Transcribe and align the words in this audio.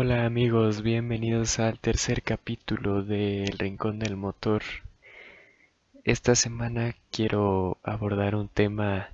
Hola 0.00 0.26
amigos, 0.26 0.82
bienvenidos 0.82 1.58
al 1.58 1.80
tercer 1.80 2.22
capítulo 2.22 3.02
de 3.02 3.42
El 3.42 3.58
Rincón 3.58 3.98
del 3.98 4.16
Motor. 4.16 4.62
Esta 6.04 6.36
semana 6.36 6.94
quiero 7.10 7.78
abordar 7.82 8.36
un 8.36 8.46
tema 8.46 9.08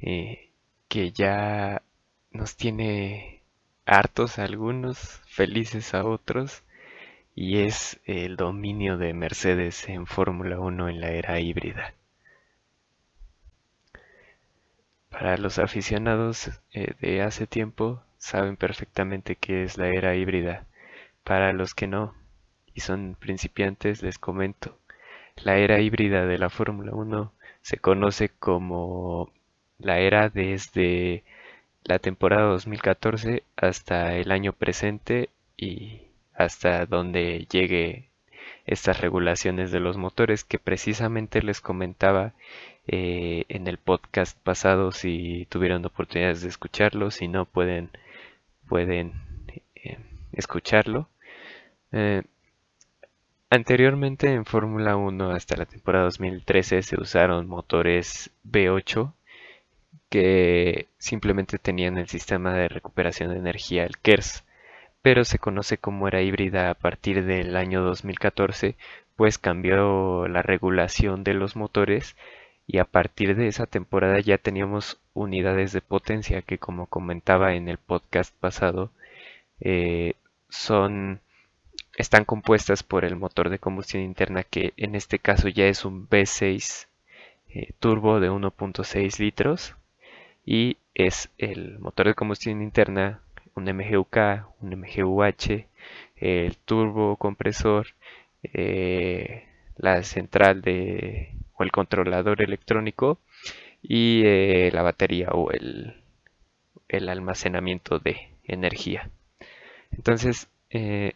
eh, 0.00 0.48
que 0.88 1.12
ya 1.12 1.82
nos 2.30 2.56
tiene 2.56 3.42
hartos 3.84 4.38
a 4.38 4.44
algunos, 4.44 5.20
felices 5.26 5.92
a 5.92 6.06
otros, 6.06 6.62
y 7.34 7.58
es 7.58 8.00
el 8.06 8.36
dominio 8.38 8.96
de 8.96 9.12
Mercedes 9.12 9.86
en 9.86 10.06
Fórmula 10.06 10.58
1 10.58 10.88
en 10.88 11.00
la 11.02 11.10
era 11.10 11.40
híbrida. 11.40 11.92
Para 15.10 15.36
los 15.36 15.58
aficionados 15.58 16.50
eh, 16.72 16.94
de 17.02 17.20
hace 17.20 17.46
tiempo, 17.46 18.02
saben 18.20 18.56
perfectamente 18.56 19.34
qué 19.34 19.64
es 19.64 19.78
la 19.78 19.88
era 19.88 20.14
híbrida. 20.14 20.66
Para 21.24 21.52
los 21.52 21.74
que 21.74 21.88
no 21.88 22.14
y 22.74 22.80
son 22.80 23.16
principiantes, 23.18 24.02
les 24.02 24.18
comento. 24.18 24.78
La 25.36 25.56
era 25.56 25.80
híbrida 25.80 26.26
de 26.26 26.38
la 26.38 26.50
Fórmula 26.50 26.92
1 26.94 27.32
se 27.62 27.78
conoce 27.78 28.28
como 28.28 29.30
la 29.78 29.98
era 29.98 30.28
desde 30.28 31.24
la 31.84 31.98
temporada 31.98 32.48
2014 32.50 33.42
hasta 33.56 34.16
el 34.16 34.30
año 34.32 34.52
presente 34.52 35.30
y 35.56 36.02
hasta 36.34 36.86
donde 36.86 37.46
llegue 37.50 38.10
estas 38.66 39.00
regulaciones 39.00 39.72
de 39.72 39.80
los 39.80 39.96
motores 39.96 40.44
que 40.44 40.58
precisamente 40.58 41.42
les 41.42 41.60
comentaba 41.60 42.34
eh, 42.86 43.44
en 43.48 43.66
el 43.66 43.78
podcast 43.78 44.38
pasado 44.38 44.92
si 44.92 45.46
tuvieron 45.50 45.84
oportunidades 45.84 46.42
de 46.42 46.48
escucharlo 46.48 47.10
si 47.10 47.28
no 47.28 47.46
pueden 47.46 47.90
pueden 48.70 49.12
eh, 49.74 49.98
escucharlo. 50.32 51.08
Eh, 51.90 52.22
anteriormente 53.50 54.32
en 54.32 54.46
Fórmula 54.46 54.96
1 54.96 55.32
hasta 55.32 55.56
la 55.56 55.66
temporada 55.66 56.04
2013 56.04 56.82
se 56.82 57.00
usaron 57.00 57.48
motores 57.48 58.30
V8 58.48 59.12
que 60.08 60.86
simplemente 60.98 61.58
tenían 61.58 61.98
el 61.98 62.08
sistema 62.08 62.54
de 62.54 62.68
recuperación 62.68 63.30
de 63.30 63.38
energía, 63.38 63.84
el 63.84 63.98
KERS, 63.98 64.44
pero 65.02 65.24
se 65.24 65.40
conoce 65.40 65.78
como 65.78 66.06
era 66.06 66.22
híbrida 66.22 66.70
a 66.70 66.74
partir 66.74 67.24
del 67.24 67.56
año 67.56 67.82
2014, 67.82 68.76
pues 69.16 69.38
cambió 69.38 70.28
la 70.28 70.42
regulación 70.42 71.24
de 71.24 71.34
los 71.34 71.56
motores 71.56 72.16
y 72.72 72.78
a 72.78 72.84
partir 72.84 73.34
de 73.34 73.48
esa 73.48 73.66
temporada 73.66 74.20
ya 74.20 74.38
teníamos 74.38 75.00
unidades 75.12 75.72
de 75.72 75.80
potencia 75.80 76.42
que 76.42 76.58
como 76.58 76.86
comentaba 76.86 77.54
en 77.54 77.68
el 77.68 77.78
podcast 77.78 78.32
pasado 78.36 78.92
eh, 79.60 80.14
son 80.48 81.20
están 81.96 82.24
compuestas 82.24 82.84
por 82.84 83.04
el 83.04 83.16
motor 83.16 83.50
de 83.50 83.58
combustión 83.58 84.04
interna 84.04 84.44
que 84.44 84.72
en 84.76 84.94
este 84.94 85.18
caso 85.18 85.48
ya 85.48 85.66
es 85.66 85.84
un 85.84 86.08
V6 86.08 86.86
eh, 87.48 87.72
turbo 87.80 88.20
de 88.20 88.30
1.6 88.30 89.18
litros 89.18 89.74
y 90.46 90.76
es 90.94 91.28
el 91.38 91.80
motor 91.80 92.06
de 92.06 92.14
combustión 92.14 92.62
interna 92.62 93.20
un 93.56 93.64
MGUK, 93.64 94.16
un 94.60 94.70
MGUH, 94.78 95.66
el 96.16 96.56
turbo 96.58 97.16
compresor, 97.16 97.88
eh, 98.44 99.44
la 99.76 100.02
central 100.04 100.62
de 100.62 101.34
el 101.64 101.72
controlador 101.72 102.42
electrónico 102.42 103.18
y 103.82 104.22
eh, 104.24 104.70
la 104.72 104.82
batería 104.82 105.28
o 105.32 105.50
el, 105.50 105.96
almacenamiento 107.08 107.98
de 107.98 108.28
energía. 108.44 109.10
Entonces, 109.92 110.48
eh, 110.70 111.14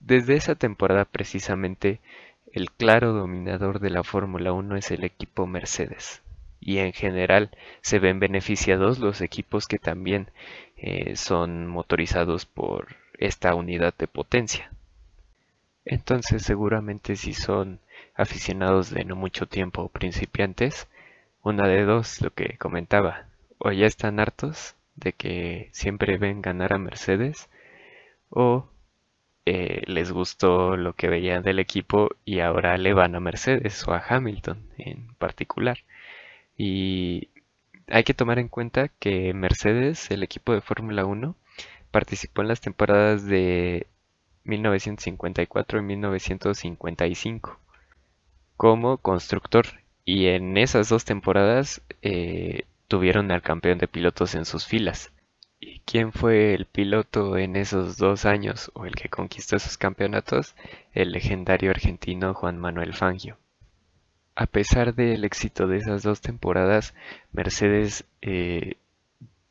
desde 0.00 0.36
esa 0.36 0.54
temporada 0.54 1.04
precisamente 1.04 2.00
el 2.52 2.70
claro 2.70 3.12
dominador 3.12 3.80
de 3.80 3.90
la 3.90 4.04
Fórmula 4.04 4.52
1 4.52 4.76
es 4.76 4.90
el 4.90 5.04
equipo 5.04 5.46
Mercedes. 5.46 6.22
Y 6.60 6.78
en 6.78 6.92
general 6.92 7.50
se 7.82 7.98
ven 7.98 8.18
beneficiados 8.18 8.98
los 8.98 9.20
equipos 9.20 9.66
que 9.66 9.78
también 9.78 10.30
eh, 10.76 11.14
son 11.16 11.66
motorizados 11.66 12.46
por 12.46 12.96
esta 13.18 13.54
unidad 13.54 13.94
de 13.96 14.08
potencia. 14.08 14.70
Entonces 15.84 16.42
seguramente 16.42 17.16
si 17.16 17.32
son 17.32 17.80
aficionados 18.14 18.90
de 18.90 19.04
no 19.04 19.16
mucho 19.16 19.46
tiempo 19.46 19.88
principiantes, 19.88 20.88
una 21.42 21.66
de 21.68 21.84
dos, 21.84 22.20
lo 22.20 22.30
que 22.30 22.58
comentaba, 22.58 23.26
o 23.58 23.72
ya 23.72 23.86
están 23.86 24.20
hartos 24.20 24.76
de 24.96 25.12
que 25.12 25.68
siempre 25.72 26.18
ven 26.18 26.42
ganar 26.42 26.72
a 26.72 26.78
Mercedes, 26.78 27.48
o 28.30 28.68
eh, 29.46 29.82
les 29.86 30.12
gustó 30.12 30.76
lo 30.76 30.94
que 30.94 31.08
veían 31.08 31.42
del 31.42 31.58
equipo 31.58 32.10
y 32.24 32.40
ahora 32.40 32.76
le 32.78 32.92
van 32.92 33.14
a 33.14 33.20
Mercedes 33.20 33.86
o 33.88 33.92
a 33.94 34.04
Hamilton 34.06 34.62
en 34.78 35.14
particular. 35.14 35.78
Y 36.56 37.28
hay 37.88 38.04
que 38.04 38.14
tomar 38.14 38.38
en 38.38 38.48
cuenta 38.48 38.88
que 38.88 39.32
Mercedes, 39.34 40.10
el 40.10 40.22
equipo 40.22 40.52
de 40.52 40.60
Fórmula 40.60 41.04
1, 41.06 41.36
participó 41.90 42.42
en 42.42 42.48
las 42.48 42.60
temporadas 42.60 43.24
de 43.26 43.86
1954 44.44 45.78
y 45.78 45.82
1955 45.82 47.58
como 48.58 48.98
constructor 48.98 49.66
y 50.04 50.26
en 50.26 50.58
esas 50.58 50.88
dos 50.88 51.04
temporadas 51.04 51.80
eh, 52.02 52.64
tuvieron 52.88 53.30
al 53.30 53.40
campeón 53.40 53.78
de 53.78 53.86
pilotos 53.86 54.34
en 54.34 54.44
sus 54.44 54.66
filas. 54.66 55.12
¿Y 55.60 55.80
quién 55.86 56.12
fue 56.12 56.54
el 56.54 56.66
piloto 56.66 57.38
en 57.38 57.54
esos 57.54 57.98
dos 57.98 58.26
años 58.26 58.70
o 58.74 58.84
el 58.84 58.96
que 58.96 59.08
conquistó 59.08 59.56
esos 59.56 59.78
campeonatos? 59.78 60.56
El 60.92 61.12
legendario 61.12 61.70
argentino 61.70 62.34
Juan 62.34 62.58
Manuel 62.58 62.94
Fangio. 62.94 63.38
A 64.34 64.46
pesar 64.46 64.94
del 64.94 65.24
éxito 65.24 65.68
de 65.68 65.76
esas 65.76 66.02
dos 66.02 66.20
temporadas, 66.20 66.94
Mercedes 67.32 68.04
eh, 68.22 68.74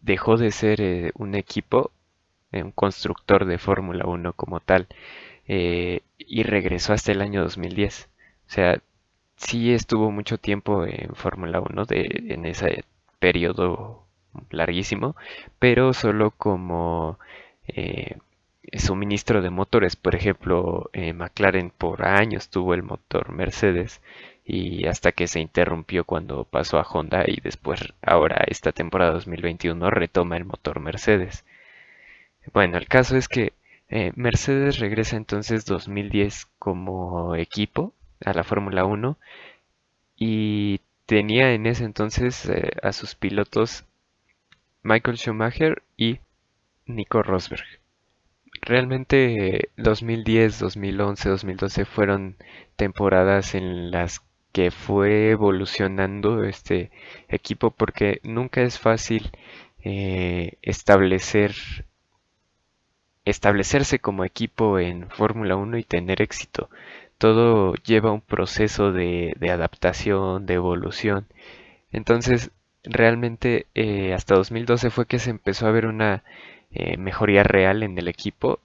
dejó 0.01 0.35
de 0.35 0.51
ser 0.51 0.81
eh, 0.81 1.12
un 1.16 1.35
equipo, 1.35 1.91
un 2.51 2.72
constructor 2.72 3.45
de 3.45 3.57
Fórmula 3.57 4.06
1 4.06 4.34
como 4.34 4.59
tal, 4.59 4.88
y 5.47 6.44
regresó 6.44 6.91
hasta 6.91 7.13
el 7.13 7.22
año 7.22 7.41
2010. 7.44 8.09
O 8.47 8.50
sea, 8.50 8.81
sí 9.38 9.74
estuvo 9.74 10.12
mucho 10.12 10.38
tiempo 10.38 10.86
en 10.86 11.16
Fórmula 11.16 11.62
1 11.62 11.86
de, 11.86 12.25
en 12.30 12.46
ese 12.46 12.84
periodo 13.20 14.03
larguísimo, 14.52 15.16
pero 15.59 15.94
solo 15.94 16.31
como 16.31 17.20
eh, 17.68 18.18
suministro 18.74 19.42
de 19.42 19.50
motores. 19.50 19.96
Por 19.96 20.16
ejemplo, 20.16 20.90
eh, 20.94 21.14
McLaren 21.14 21.72
por 21.72 22.06
años 22.06 22.50
tuvo 22.50 22.74
el 22.74 22.84
motor 22.84 23.31
Mercedes 23.31 24.02
y 24.46 24.88
hasta 24.88 25.12
que 25.12 25.28
se 25.28 25.40
interrumpió 25.42 26.06
cuando 26.06 26.46
pasó 26.46 26.80
a 26.80 26.84
Honda 26.84 27.24
y 27.28 27.42
después 27.42 27.81
ahora 28.02 28.44
esta 28.48 28.72
temporada 28.72 29.12
2021 29.14 29.90
retoma 29.92 30.38
el 30.38 30.46
motor 30.46 30.80
Mercedes. 30.80 31.46
Bueno, 32.54 32.78
el 32.78 32.88
caso 32.88 33.18
es 33.18 33.28
que 33.28 33.54
eh, 33.90 34.12
Mercedes 34.16 34.80
regresa 34.80 35.18
entonces 35.18 35.66
2010 35.66 36.48
como 36.59 37.36
equipo 37.36 37.94
a 38.26 38.34
la 38.34 38.44
Fórmula 38.44 38.86
1 38.86 39.18
y 40.18 40.82
tenía 41.06 41.54
en 41.54 41.66
ese 41.66 41.86
entonces 41.86 42.48
eh, 42.48 42.72
a 42.84 42.92
sus 42.92 43.16
pilotos 43.16 43.86
Michael 44.84 45.18
Schumacher 45.18 45.84
y 45.98 46.20
Nico 46.86 47.24
Rosberg. 47.24 47.66
Realmente 48.62 49.70
2010, 49.78 50.60
2011, 50.60 51.30
2012 51.30 51.86
fueron 51.86 52.36
temporadas 52.76 53.56
en 53.56 53.92
las 53.92 54.22
que 54.52 54.72
fue 54.72 55.30
evolucionando 55.30 56.44
este 56.44 56.90
equipo 57.30 57.72
porque 57.72 58.20
nunca 58.24 58.62
es 58.62 58.80
fácil 58.80 59.31
eh, 59.84 60.54
establecer 60.62 61.54
establecerse 63.25 64.00
como 64.00 64.24
equipo 64.24 64.80
en 64.80 65.10
Fórmula 65.10 65.58
1 65.58 65.78
y 65.78 65.84
tener 65.84 66.22
éxito 66.22 66.70
todo 67.18 67.74
lleva 67.75 68.12
un 68.12 68.22
proceso 68.22 68.92
de, 68.92 69.36
adaptación, 69.52 70.46
de 70.46 70.56
evolución. 70.56 71.28
Entonces, 71.92 72.52
realmente 72.84 73.68
eh, 73.75 74.14
hasta 74.14 74.36
2012 74.36 74.90
fue 74.92 75.08
que 75.08 75.19
se 75.19 75.31
empezó 75.31 75.68
a 75.68 75.72
ver 75.72 75.88
una 75.88 76.24
eh, 76.72 76.98
mejoría 76.98 77.44
real 77.44 77.84
en 77.84 77.98
el 77.98 78.08
equipo 78.08 78.60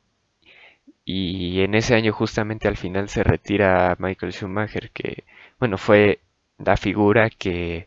y 1.05 1.61
en 1.63 1.75
ese 1.75 1.95
año 1.95 2.13
justamente 2.13 2.69
al 2.69 2.77
final 2.77 3.09
se 3.09 3.25
retira 3.25 3.97
Michael 3.99 4.33
Schumacher, 4.33 4.91
que 4.91 5.25
bueno, 5.59 5.79
fue 5.79 6.21
la 6.59 6.77
figura 6.77 7.31
que 7.31 7.87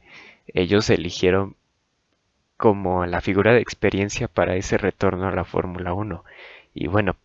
ellos 0.54 0.90
eligieron 0.90 1.56
como 2.58 3.06
la 3.06 3.22
figura 3.22 3.54
de 3.54 3.62
experiencia 3.62 4.28
para 4.28 4.56
ese 4.56 4.78
retorno 4.78 5.28
a 5.28 5.32
la 5.32 5.44
Fórmula 5.46 5.94
1. 5.94 6.24
Y 6.74 6.88
bueno, 6.88 7.16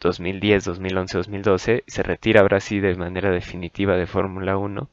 2010, 0.00 0.64
2011, 0.64 1.18
2012, 1.18 1.84
se 1.86 2.02
retira 2.02 2.40
ahora 2.42 2.60
sí 2.60 2.80
de 2.80 2.94
manera 2.94 3.30
definitiva 3.30 3.96
de 3.96 4.06
Fórmula 4.06 4.56
1 4.56 4.88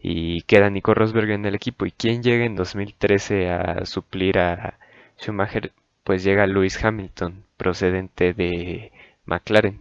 y 0.00 0.42
queda 0.42 0.70
Nico 0.70 0.94
Rosberg 0.94 1.30
en 1.30 1.46
el 1.46 1.54
equipo. 1.54 1.86
¿Y 1.86 1.92
quién 1.92 2.22
llega 2.22 2.44
en 2.44 2.56
2013 2.56 3.50
a 3.50 3.86
suplir 3.86 4.38
a 4.38 4.78
Schumacher? 5.18 5.72
Pues 6.04 6.24
llega 6.24 6.46
Lewis 6.46 6.82
Hamilton, 6.82 7.44
procedente 7.56 8.34
de 8.34 8.92
McLaren. 9.26 9.80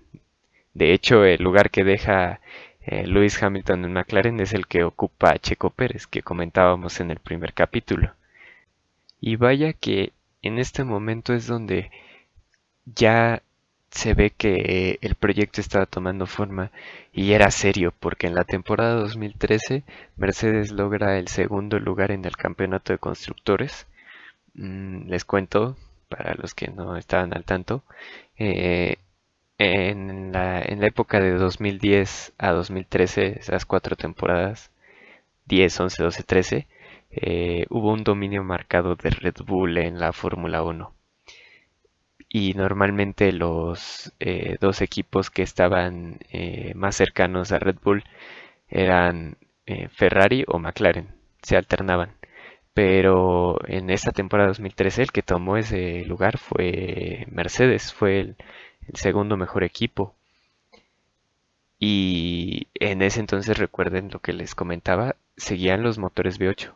De 0.73 0.93
hecho, 0.93 1.25
el 1.25 1.41
lugar 1.43 1.71
que 1.71 1.83
deja 1.83 2.39
eh, 2.81 3.05
Lewis 3.07 3.41
Hamilton 3.41 3.85
en 3.85 3.93
McLaren 3.93 4.39
es 4.39 4.53
el 4.53 4.67
que 4.67 4.83
ocupa 4.83 5.37
Checo 5.39 5.69
Pérez, 5.71 6.07
que 6.07 6.21
comentábamos 6.21 6.99
en 6.99 7.11
el 7.11 7.19
primer 7.19 7.53
capítulo. 7.53 8.13
Y 9.19 9.35
vaya 9.35 9.73
que 9.73 10.13
en 10.41 10.59
este 10.59 10.83
momento 10.83 11.33
es 11.33 11.47
donde 11.47 11.91
ya 12.85 13.41
se 13.91 14.13
ve 14.13 14.31
que 14.31 14.97
el 15.01 15.15
proyecto 15.15 15.61
estaba 15.61 15.85
tomando 15.85 16.25
forma 16.25 16.71
y 17.13 17.33
era 17.33 17.51
serio, 17.51 17.93
porque 17.99 18.27
en 18.27 18.35
la 18.35 18.45
temporada 18.45 18.95
2013 18.95 19.83
Mercedes 20.17 20.71
logra 20.71 21.19
el 21.19 21.27
segundo 21.27 21.79
lugar 21.79 22.11
en 22.11 22.25
el 22.25 22.35
campeonato 22.37 22.93
de 22.93 22.99
constructores. 22.99 23.87
Mm, 24.55 25.09
les 25.09 25.25
cuento, 25.25 25.77
para 26.09 26.35
los 26.35 26.55
que 26.55 26.67
no 26.69 26.97
estaban 26.97 27.33
al 27.35 27.45
tanto, 27.45 27.83
eh, 28.37 28.97
en, 29.57 30.31
la, 30.33 30.61
en 30.61 30.81
la 30.81 30.87
época 30.87 31.19
de 31.19 31.33
2010 31.33 32.33
a 32.37 32.51
2013, 32.51 33.39
esas 33.39 33.65
cuatro 33.65 33.95
temporadas, 33.95 34.71
10, 35.45 35.79
11, 35.81 36.03
12, 36.03 36.23
13, 36.23 36.67
hubo 37.69 37.91
un 37.93 38.03
dominio 38.03 38.43
marcado 38.43 38.95
de 38.95 39.09
Red 39.11 39.35
Bull 39.45 39.77
en 39.77 39.99
la 39.99 40.13
Fórmula 40.13 40.63
1 40.63 41.00
y 42.33 42.53
normalmente 42.53 43.33
los 43.33 44.13
eh, 44.21 44.57
dos 44.61 44.81
equipos 44.81 45.29
que 45.29 45.43
estaban 45.43 46.19
eh, 46.31 46.73
más 46.75 46.95
cercanos 46.95 47.51
a 47.51 47.59
Red 47.59 47.77
Bull 47.83 48.05
eran 48.69 49.37
eh, 49.65 49.89
Ferrari 49.89 50.45
o 50.47 50.59
McLaren, 50.59 51.09
se 51.41 51.57
alternaban. 51.57 52.13
Pero 52.73 53.59
en 53.67 53.89
esta 53.89 54.11
temporada 54.13 54.49
2013 54.49 55.03
el 55.03 55.11
que 55.11 55.23
tomó 55.23 55.57
ese 55.57 56.05
lugar 56.05 56.37
fue 56.37 57.27
Mercedes, 57.31 57.93
fue 57.93 58.21
el, 58.21 58.35
el 58.87 58.95
segundo 58.95 59.37
mejor 59.37 59.63
equipo. 59.65 60.15
Y 61.79 62.67
en 62.75 63.01
ese 63.01 63.19
entonces 63.19 63.57
recuerden 63.57 64.09
lo 64.11 64.19
que 64.19 64.31
les 64.33 64.55
comentaba, 64.55 65.15
seguían 65.35 65.83
los 65.83 65.97
motores 65.97 66.39
V8. 66.39 66.73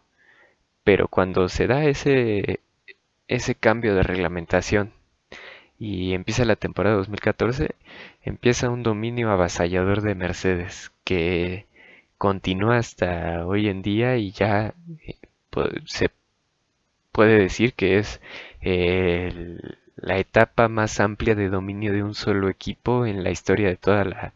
Pero 0.83 1.07
cuando 1.07 1.49
se 1.49 1.67
da 1.67 1.85
ese, 1.85 2.59
ese 3.27 3.55
cambio 3.55 3.95
de 3.95 4.03
reglamentación 4.03 4.93
y 5.79 6.13
empieza 6.13 6.45
la 6.45 6.55
temporada 6.55 6.95
2014, 6.97 7.75
empieza 8.23 8.69
un 8.69 8.83
dominio 8.83 9.31
avasallador 9.31 10.01
de 10.01 10.15
Mercedes 10.15 10.91
que 11.03 11.65
continúa 12.17 12.77
hasta 12.77 13.45
hoy 13.45 13.67
en 13.67 13.81
día 13.81 14.17
y 14.17 14.31
ya 14.31 14.73
eh, 15.05 15.17
se 15.85 16.09
puede 17.11 17.39
decir 17.39 17.73
que 17.73 17.97
es 17.99 18.21
la 19.95 20.17
etapa 20.17 20.67
más 20.67 20.99
amplia 20.99 21.35
de 21.35 21.49
dominio 21.49 21.93
de 21.93 22.03
un 22.03 22.13
solo 22.15 22.49
equipo 22.49 23.05
en 23.05 23.23
la 23.23 23.31
historia 23.31 23.69
de 23.69 23.77
toda 23.77 24.03
la 24.05 24.33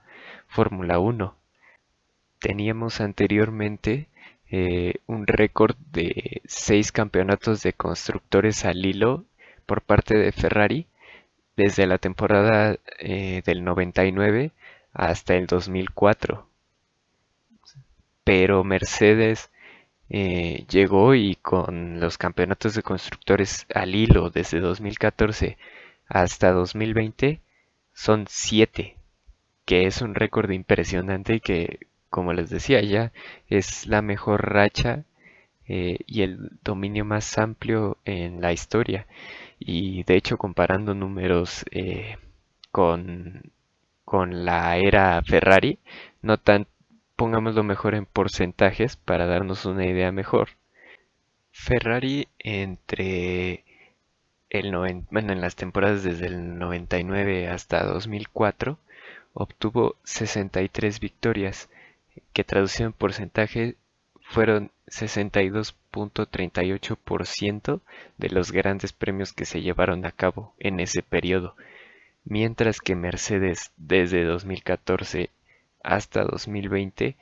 Fórmula 0.47 0.99
1. 0.99 1.35
Teníamos 2.39 3.01
anteriormente 3.01 4.07
eh, 4.49 4.95
un 5.07 5.27
récord 5.27 5.75
de 5.91 6.41
seis 6.45 6.91
campeonatos 6.91 7.61
de 7.63 7.73
constructores 7.73 8.65
al 8.65 8.85
hilo 8.85 9.25
por 9.65 9.81
parte 9.81 10.15
de 10.17 10.31
Ferrari 10.31 10.87
desde 11.59 11.87
la 11.87 11.97
temporada 11.97 12.77
eh, 12.99 13.41
del 13.45 13.65
99 13.65 14.51
hasta 14.93 15.35
el 15.35 15.45
2004. 15.45 16.47
Pero 18.23 18.63
Mercedes 18.63 19.51
eh, 20.09 20.65
llegó 20.69 21.15
y 21.15 21.35
con 21.35 21.99
los 21.99 22.17
campeonatos 22.17 22.75
de 22.75 22.81
constructores 22.81 23.65
al 23.73 23.93
hilo 23.93 24.29
desde 24.29 24.61
2014 24.61 25.57
hasta 26.07 26.53
2020 26.53 27.41
son 27.93 28.25
7, 28.29 28.95
que 29.65 29.85
es 29.85 30.01
un 30.01 30.15
récord 30.15 30.49
impresionante 30.51 31.35
y 31.35 31.39
que, 31.41 31.87
como 32.09 32.31
les 32.31 32.49
decía 32.49 32.81
ya, 32.81 33.11
es 33.49 33.85
la 33.85 34.01
mejor 34.01 34.49
racha 34.49 35.03
eh, 35.67 35.97
y 36.07 36.21
el 36.21 36.51
dominio 36.63 37.03
más 37.03 37.37
amplio 37.37 37.97
en 38.05 38.39
la 38.39 38.53
historia. 38.53 39.07
Y 39.59 40.03
de 40.03 40.15
hecho, 40.15 40.37
comparando 40.37 40.93
números 40.95 41.65
eh, 41.71 42.17
con, 42.71 43.51
con 44.05 44.45
la 44.45 44.77
era 44.77 45.21
Ferrari, 45.23 45.79
no 46.21 46.37
tan, 46.37 46.67
pongámoslo 47.15 47.63
mejor 47.63 47.95
en 47.95 48.05
porcentajes 48.05 48.95
para 48.97 49.25
darnos 49.27 49.65
una 49.65 49.85
idea 49.85 50.11
mejor. 50.11 50.49
Ferrari 51.51 52.27
entre 52.39 53.65
el 54.49 54.71
bueno, 55.11 55.33
en 55.33 55.41
las 55.41 55.55
temporadas 55.55 56.03
desde 56.03 56.27
el 56.27 56.57
99 56.57 57.49
hasta 57.49 57.83
2004 57.83 58.79
obtuvo 59.33 59.95
63 60.03 60.99
victorias, 60.99 61.69
que 62.33 62.43
traducido 62.43 62.87
en 62.87 62.93
porcentaje 62.93 63.75
fueron 64.29 64.71
62.38% 64.87 67.81
de 68.19 68.29
los 68.29 68.51
grandes 68.51 68.93
premios 68.93 69.33
que 69.33 69.45
se 69.45 69.63
llevaron 69.63 70.05
a 70.05 70.11
cabo 70.11 70.53
en 70.59 70.79
ese 70.79 71.01
periodo, 71.01 71.55
mientras 72.25 72.79
que 72.79 72.93
Mercedes 72.95 73.71
desde 73.75 74.23
2014 74.23 75.31
hasta 75.81 76.25
2020 76.25 77.17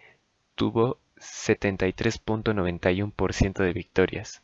tuvo 0.55 0.97
73.91% 1.15 3.63
de 3.63 3.71
victorias. 3.71 4.41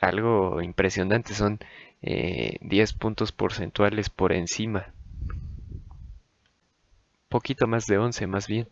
Algo 0.00 0.62
impresionante, 0.62 1.34
son 1.34 1.58
10 2.02 2.02
eh, 2.02 2.60
puntos 3.00 3.32
porcentuales 3.32 4.10
por 4.10 4.32
encima. 4.32 4.94
Poquito 7.28 7.66
más 7.66 7.86
de 7.86 7.98
11 7.98 8.28
más 8.28 8.46
bien. 8.46 8.68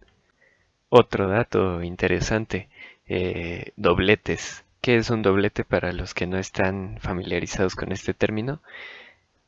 Otro 0.88 1.28
dato 1.28 1.82
interesante, 1.82 2.68
eh, 3.06 3.72
dobletes. 3.76 4.64
¿Qué 4.80 4.96
es 4.96 5.10
un 5.10 5.22
doblete 5.22 5.64
para 5.64 5.92
los 5.92 6.14
que 6.14 6.26
no 6.26 6.38
están 6.38 6.98
familiarizados 7.00 7.74
con 7.74 7.92
este 7.92 8.14
término? 8.14 8.60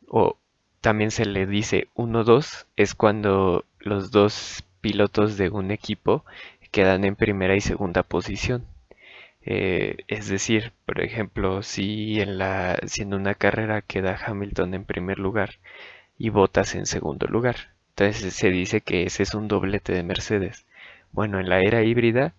O 0.09 0.37
también 0.80 1.11
se 1.11 1.25
le 1.25 1.47
dice 1.47 1.88
1-2, 1.95 2.66
es 2.76 2.95
cuando 2.95 3.64
los 3.78 4.11
dos 4.11 4.64
pilotos 4.80 5.37
de 5.37 5.50
un 5.50 5.71
equipo 5.71 6.25
quedan 6.71 7.04
en 7.04 7.16
primera 7.16 7.54
y 7.57 7.61
segunda 7.61 8.02
posición. 8.02 8.66
Eh, 9.42 9.97
es 10.09 10.28
decir, 10.28 10.73
por 10.87 11.00
ejemplo, 11.00 11.62
si 11.62 12.21
en 12.21 12.38
la 12.38 12.78
si 12.87 13.02
en 13.02 13.14
una 13.14 13.35
carrera 13.35 13.83
queda 13.83 14.19
Hamilton 14.25 14.75
en 14.75 14.85
primer 14.85 15.19
lugar 15.19 15.59
y 16.20 16.28
Bottas 16.28 16.74
en 16.74 16.84
segundo 16.84 17.26
lugar. 17.26 17.70
Entonces 17.96 18.34
se 18.34 18.50
dice 18.50 18.82
que 18.82 19.04
ese 19.04 19.22
es 19.22 19.34
un 19.34 19.48
doblete 19.48 19.94
de 19.94 20.02
Mercedes. 20.02 20.66
Bueno, 21.12 21.40
en 21.40 21.48
la 21.48 21.62
era 21.62 21.82
híbrida, 21.82 22.34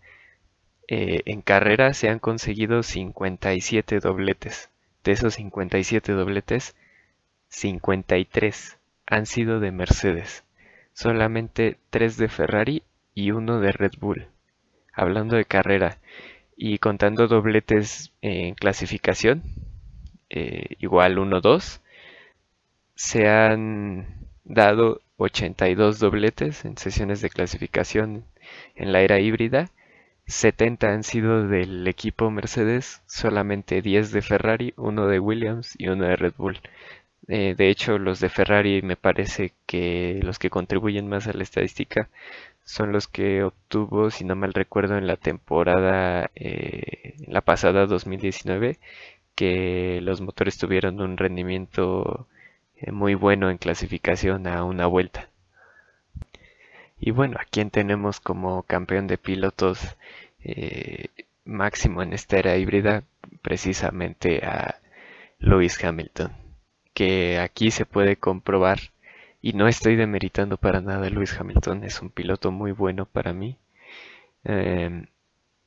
eh, 0.87 1.23
en 1.25 1.41
carrera 1.41 1.95
se 1.95 2.07
han 2.07 2.19
conseguido 2.19 2.83
57 2.83 3.99
dobletes. 3.99 4.69
De 5.03 5.13
esos 5.13 5.33
57 5.33 6.11
dobletes, 6.11 6.75
53 7.49 8.77
han 9.07 9.25
sido 9.25 9.59
de 9.59 9.71
Mercedes. 9.71 10.43
Solamente 10.93 11.77
3 11.89 12.17
de 12.17 12.29
Ferrari 12.29 12.83
y 13.15 13.31
uno 13.31 13.59
de 13.59 13.71
Red 13.71 13.93
Bull. 13.99 14.27
Hablando 14.93 15.37
de 15.37 15.45
carrera 15.45 15.97
y 16.55 16.77
contando 16.77 17.27
dobletes 17.27 18.11
en 18.21 18.53
clasificación, 18.53 19.41
eh, 20.29 20.75
igual 20.77 21.17
1-2, 21.17 21.81
se 22.95 23.27
han 23.27 24.27
dado 24.43 25.01
82 25.17 25.99
dobletes 25.99 26.65
en 26.65 26.77
sesiones 26.77 27.21
de 27.21 27.29
clasificación 27.29 28.25
en 28.75 28.91
la 28.91 29.01
era 29.01 29.19
híbrida. 29.19 29.69
70 30.27 30.93
han 30.93 31.03
sido 31.03 31.47
del 31.47 31.87
equipo 31.87 32.31
Mercedes, 32.31 33.01
solamente 33.07 33.81
10 33.81 34.11
de 34.11 34.21
Ferrari, 34.21 34.73
uno 34.77 35.07
de 35.07 35.19
Williams 35.19 35.75
y 35.77 35.87
uno 35.89 36.05
de 36.05 36.15
Red 36.15 36.33
Bull. 36.37 36.59
Eh, 37.27 37.55
de 37.57 37.69
hecho, 37.69 37.97
los 37.97 38.19
de 38.19 38.29
Ferrari 38.29 38.81
me 38.81 38.95
parece 38.97 39.53
que 39.65 40.19
los 40.23 40.39
que 40.39 40.49
contribuyen 40.49 41.07
más 41.07 41.27
a 41.27 41.33
la 41.33 41.43
estadística 41.43 42.09
son 42.63 42.91
los 42.91 43.07
que 43.07 43.43
obtuvo, 43.43 44.11
si 44.11 44.23
no 44.25 44.35
mal 44.35 44.53
recuerdo, 44.53 44.97
en 44.97 45.07
la 45.07 45.17
temporada, 45.17 46.31
eh, 46.35 47.15
la 47.27 47.41
pasada 47.41 47.85
2019, 47.85 48.79
que 49.35 49.99
los 50.01 50.21
motores 50.21 50.57
tuvieron 50.57 51.01
un 51.01 51.17
rendimiento 51.17 52.27
muy 52.91 53.15
bueno 53.15 53.49
en 53.49 53.57
clasificación 53.57 54.47
a 54.47 54.63
una 54.63 54.87
vuelta. 54.87 55.29
Y 56.99 57.11
bueno, 57.11 57.37
¿a 57.39 57.45
quién 57.45 57.71
tenemos 57.71 58.19
como 58.19 58.63
campeón 58.63 59.07
de 59.07 59.17
pilotos 59.17 59.97
eh, 60.43 61.07
máximo 61.45 62.03
en 62.03 62.13
esta 62.13 62.37
era 62.37 62.57
híbrida? 62.57 63.03
Precisamente 63.41 64.45
a 64.45 64.79
Lewis 65.39 65.83
Hamilton, 65.83 66.31
que 66.93 67.39
aquí 67.39 67.71
se 67.71 67.85
puede 67.85 68.17
comprobar, 68.17 68.79
y 69.41 69.53
no 69.53 69.67
estoy 69.67 69.95
demeritando 69.95 70.57
para 70.57 70.81
nada 70.81 71.07
a 71.07 71.09
Lewis 71.09 71.35
Hamilton, 71.39 71.83
es 71.83 72.01
un 72.01 72.09
piloto 72.09 72.51
muy 72.51 72.71
bueno 72.71 73.05
para 73.07 73.33
mí. 73.33 73.57
Em, 74.43 75.07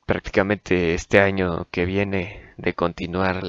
prácticamente 0.05 0.93
este 0.93 1.19
año 1.19 1.67
que 1.71 1.85
viene 1.85 2.41
de 2.57 2.73
continuar 2.73 3.41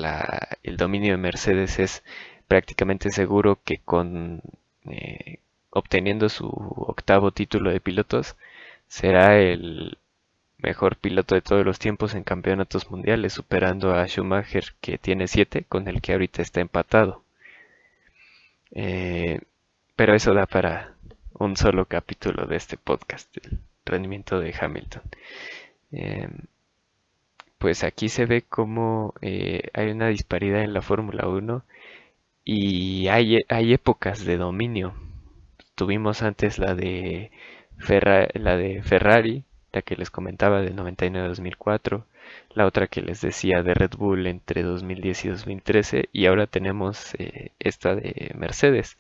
el 0.63 0.77
dominio 0.77 1.13
de 1.13 1.19
Mercedes 1.19 1.79
es 1.79 2.03
prácticamente 2.49 3.11
seguro 3.11 3.59
que 3.65 3.79
con 3.79 4.43
eh, 4.89 5.39
obteniendo 5.71 6.29
su 6.29 6.47
octavo 6.49 7.33
título 7.33 7.71
de 7.71 7.81
pilotos 7.81 8.37
será 8.89 9.39
el 9.39 9.99
mejor 10.59 10.97
piloto 10.97 11.35
de 11.35 11.43
todos 11.43 11.65
los 11.65 11.79
tiempos 11.79 12.15
en 12.15 12.25
campeonatos 12.25 12.91
mundiales, 12.91 13.33
superando 13.35 13.95
a 13.95 14.07
Schumacher 14.07 14.65
que 14.81 14.99
tiene 14.99 15.29
siete, 15.29 15.65
con 15.69 15.89
el 15.89 16.01
que 16.01 16.13
ahorita 16.13 16.43
está 16.43 16.61
empatado. 16.61 17.23
Eh, 18.73 19.41
pero 19.97 20.15
eso 20.15 20.35
da 20.35 20.47
para 20.47 20.95
un 21.39 21.57
solo 21.57 21.87
capítulo 21.87 22.47
de 22.47 22.57
este 22.57 22.77
podcast, 22.77 23.35
el 23.39 23.59
rendimiento 23.85 24.41
de 24.41 24.55
Hamilton. 24.59 25.03
Em, 25.93 26.31
pues 27.59 27.85
aquí 27.85 28.09
se 28.09 28.27
ve 28.27 28.43
como 28.43 29.15
eh, 29.23 29.71
hay 29.73 29.91
una 29.91 30.09
disparidad 30.09 30.63
en 30.63 30.73
la 30.75 30.83
Fórmula 30.83 31.29
1 31.29 31.63
y 32.47 33.09
hay, 33.09 33.45
hay 33.49 33.75
épocas 33.75 34.25
de 34.25 34.39
dominio. 34.39 34.95
Tuvimos 35.75 36.23
antes 36.23 36.59
la 36.59 36.75
de, 36.75 37.33
la 38.35 38.57
de 38.57 38.83
Ferrari, 38.83 39.45
la 39.73 39.83
que 39.83 39.97
les 39.97 40.11
comentaba 40.11 40.63
de 40.63 40.73
99-2004, 40.75 42.05
la 42.55 42.67
otra 42.67 42.87
que 42.87 43.03
les 43.03 43.21
decía 43.21 43.63
de 43.63 43.75
Red 43.75 43.97
Bull 43.99 44.27
entre 44.29 44.63
2010 44.63 45.25
y 45.25 45.29
2013 45.31 46.09
y 46.13 46.27
ahora 46.27 46.47
tenemos 46.47 47.15
eh, 47.19 47.51
esta 47.59 47.97
de 47.97 48.33
Mercedes, 48.37 48.97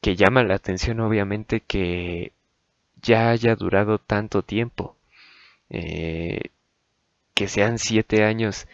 que 0.00 0.16
llama 0.16 0.44
la 0.44 0.54
atención 0.54 1.00
obviamente 1.00 1.60
que 1.60 2.32
ya 3.02 3.30
haya 3.30 3.56
durado 3.56 3.98
tanto 3.98 4.42
tiempo. 4.42 4.96
Eh, 5.70 6.40
que 7.34 7.48
sean 7.48 7.78
siete 7.78 8.24
años 8.24 8.66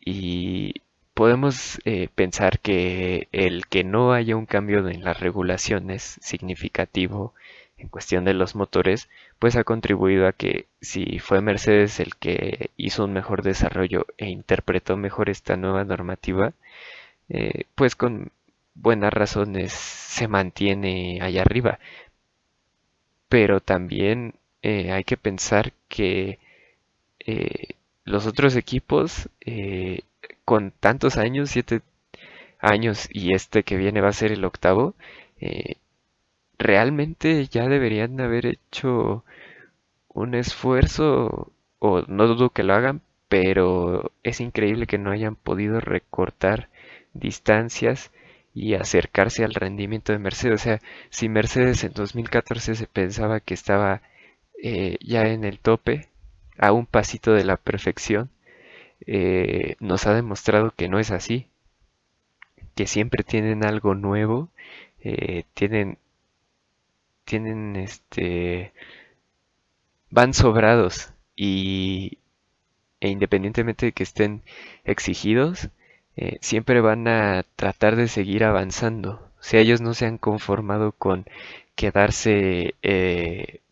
y 0.00 0.74
podemos 1.14 1.80
eh, 1.84 2.08
pensar 2.14 2.58
que 2.60 3.28
el 3.32 3.66
que 3.66 3.84
no 3.84 4.12
haya 4.12 4.36
un 4.36 4.46
cambio 4.46 4.86
en 4.88 5.04
las 5.04 5.20
regulaciones 5.20 6.18
significativo 6.20 7.34
en 7.78 7.88
cuestión 7.88 8.24
de 8.24 8.34
los 8.34 8.54
motores, 8.54 9.08
pues 9.38 9.56
ha 9.56 9.64
contribuido 9.64 10.26
a 10.26 10.32
que 10.32 10.66
si 10.80 11.18
fue 11.20 11.40
Mercedes 11.40 12.00
el 12.00 12.16
que 12.16 12.70
hizo 12.76 13.04
un 13.04 13.12
mejor 13.12 13.42
desarrollo 13.42 14.06
e 14.18 14.28
interpretó 14.28 14.96
mejor 14.96 15.30
esta 15.30 15.56
nueva 15.56 15.84
normativa, 15.84 16.52
eh, 17.28 17.64
pues 17.74 17.96
con 17.96 18.30
buenas 18.74 19.12
razones 19.12 19.72
se 19.72 20.28
mantiene 20.28 21.20
allá 21.22 21.42
arriba. 21.42 21.78
Pero 23.28 23.60
también 23.60 24.34
eh, 24.62 24.92
hay 24.92 25.04
que 25.04 25.16
pensar 25.16 25.72
que 25.88 26.38
los 28.04 28.26
otros 28.26 28.54
equipos 28.56 29.28
con 30.44 30.72
tantos 30.72 31.16
años, 31.18 31.50
siete 31.50 31.82
años 32.60 33.08
y 33.12 33.34
este 33.34 33.62
que 33.64 33.76
viene 33.76 34.00
va 34.00 34.08
a 34.08 34.12
ser 34.12 34.32
el 34.32 34.44
octavo, 34.44 34.94
eh, 35.40 35.76
realmente 36.58 37.46
ya 37.48 37.68
deberían 37.68 38.20
haber 38.20 38.46
hecho 38.46 39.24
un 40.08 40.34
esfuerzo, 40.34 41.52
o 41.78 42.02
no 42.08 42.26
dudo 42.28 42.50
que 42.50 42.62
lo 42.64 42.74
hagan, 42.74 43.02
pero 43.28 44.12
es 44.22 44.40
increíble 44.40 44.86
que 44.86 44.98
no 44.98 45.10
hayan 45.10 45.36
podido 45.36 45.80
recortar 45.80 46.68
distancias 47.14 48.12
y 48.54 48.74
acercarse 48.74 49.44
al 49.44 49.54
rendimiento 49.54 50.12
de 50.12 50.18
Mercedes. 50.20 50.60
O 50.60 50.64
sea, 50.64 50.80
si 51.10 51.28
Mercedes 51.28 51.84
en 51.84 51.92
2014 51.94 52.74
se 52.76 52.86
pensaba 52.86 53.40
que 53.40 53.54
estaba 53.54 54.02
ya 55.00 55.22
en 55.28 55.44
el 55.44 55.58
tope, 55.58 56.08
a 56.58 56.72
un 56.72 56.86
pasito 56.86 57.32
de 57.32 57.44
la 57.44 57.56
perfección, 57.56 58.30
eh, 59.06 59.76
nos 59.80 60.06
ha 60.06 60.14
demostrado 60.14 60.72
que 60.76 60.88
no 60.88 60.98
es 60.98 61.10
así, 61.10 61.48
que 62.74 62.86
siempre 62.86 63.24
tienen 63.24 63.64
algo 63.64 63.94
nuevo, 63.94 64.48
eh, 65.00 65.44
tienen, 65.54 65.98
tienen 67.24 67.76
este, 67.76 68.72
van 70.10 70.34
sobrados 70.34 71.12
y 71.36 72.18
e 73.00 73.08
independientemente 73.10 73.86
de 73.86 73.92
que 73.92 74.02
estén 74.02 74.42
exigidos, 74.84 75.68
eh, 76.16 76.38
siempre 76.40 76.80
van 76.80 77.06
a 77.08 77.44
tratar 77.56 77.96
de 77.96 78.08
seguir 78.08 78.44
avanzando. 78.44 79.30
O 79.40 79.42
sea, 79.42 79.60
ellos 79.60 79.80
no 79.82 79.94
se 79.94 80.06
han 80.06 80.18
conformado 80.18 80.92
con 80.92 81.26
quedarse 81.76 82.74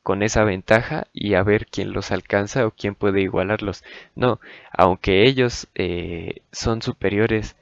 con 0.02 0.22
esa 0.22 0.44
ventaja 0.44 1.06
y 1.12 1.34
a 1.34 1.42
ver 1.42 1.66
quién 1.66 1.92
los 1.92 2.10
alcanza 2.12 2.66
o 2.66 2.72
quién 2.72 2.94
puede 2.94 3.20
igualarlos. 3.22 3.84
No, 4.14 4.40
aunque 4.72 5.24
ellos 5.26 5.68
eh, 5.74 6.42
son 6.52 6.82
superiores 6.82 7.56